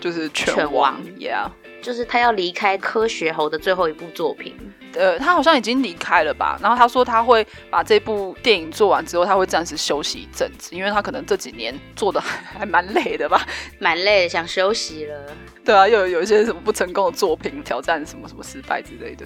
[0.00, 1.48] 就是《拳王》，Yeah，
[1.80, 4.54] 就是他要离开科学猴的最后一部作品。
[4.94, 6.58] 呃，他好像已经离开了吧？
[6.60, 12.20] 然后他说他会把这部电影做完之后，他会暂时休息一阵子，因为他可能这几年做的
[12.58, 13.46] 还蛮累的吧，
[13.78, 15.26] 蛮累的，想休息了。
[15.64, 19.24] 对啊，又有一些什么不成功的作品，挑战什么什么失败之类的。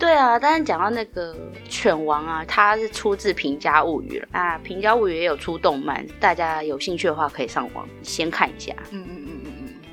[0.00, 1.36] 对啊，但是讲到那个
[1.68, 8.72] 犬王啊，它是出自《平家物语》了啊，《平家物语》也有出动漫，大家有兴趣的话可以上网先看一下。
[8.90, 9.37] 嗯嗯嗯嗯嗯，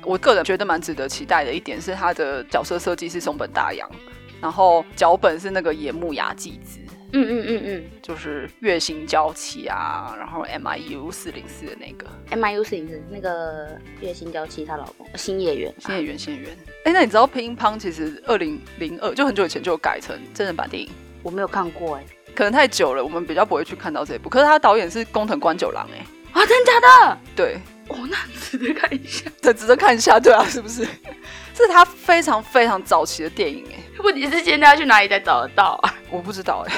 [0.06, 3.90] 我个人觉得蛮值得期待的一点是，他的角色设计是松本大洋。
[4.38, 6.78] 然后脚本是那个野木雅纪子，
[7.14, 13.66] 嗯嗯嗯嗯，就是月薪娇妻啊，然后 M I U 四零四的那个 M I U 四零四那个
[14.02, 16.56] 月薪娇妻她老公新演员，新演员新演员。
[16.84, 20.90] 哎，那你知道乒乓其实二零零二就很久以前就改成真人版电影，
[21.22, 22.04] 我没有看过哎，
[22.34, 24.28] 可能太久了，我们比较不会去看到这一部。
[24.28, 26.78] 可是他导演是工藤官九郎哎，啊，真的假
[27.08, 27.18] 的？
[27.34, 27.58] 对。
[27.88, 30.86] 哦，那值得看一下， 对，值得看一下，对啊，是不是？
[31.54, 33.78] 这是他非常非常早期的电影哎。
[34.02, 35.94] 问题是现在要去哪里才找得到啊？
[36.10, 36.72] 我不知道哎。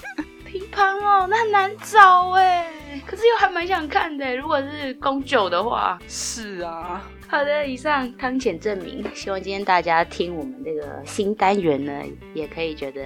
[0.46, 2.66] 乒乓哦，那很难找哎，
[3.06, 4.36] 可是又还蛮想看的。
[4.36, 7.02] 如果是宫九的话，是啊。
[7.32, 11.90] 好的，以上汤浅证明，希望今天大家听我们这个新单元呢，
[12.34, 13.00] 也可以觉得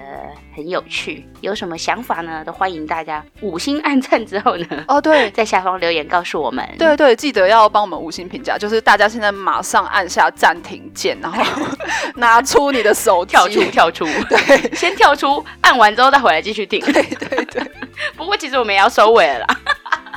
[0.52, 1.24] 很有趣。
[1.42, 2.42] 有什么想法呢？
[2.44, 6.68] 都欢迎大家五星按赞之后呢，哦对， 在下方留言告诉我们。
[6.76, 8.58] 对对，记得要帮我们五星评价。
[8.58, 11.40] 就是大家现在马上按下暂停键，然后
[12.16, 16.80] 拿出你的手跳出跳出，对，先跳出，按完之后再回来继续听。
[16.80, 17.62] 对对对，
[18.16, 19.46] 不过其实我们也要收尾了啦，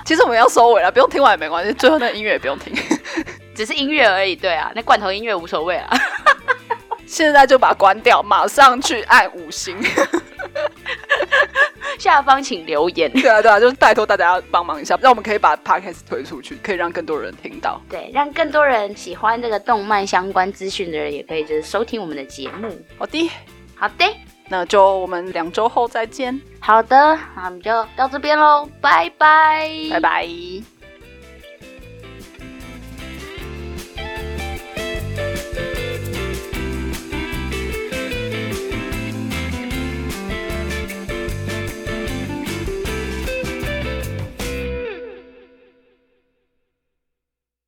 [0.04, 2.74] 其实我们要收尾了，不用听完也没关系，最后那音乐也不用听，
[3.60, 4.38] 只是音乐而已。
[4.38, 5.90] 对啊，那罐头音乐无所谓啊。
[7.06, 9.78] 现在就把它关掉，马上去按五星。
[12.00, 13.12] 下方请留言。
[13.12, 17.82] 对啊，对啊，就是拜托大家要帮忙一下，让我们可以把 podcast 推出去，可以让更多人听到。
[17.90, 22.70] 对，让更多人喜欢这个动漫相关资讯的人，也可以就是收听我们的节目。
[22.98, 23.30] 好的，
[23.76, 24.06] 好的，
[24.48, 26.40] 那就我们两周后再见。
[26.62, 26.96] 好的，
[27.36, 30.79] 那我们就到这边喽，拜拜，拜拜。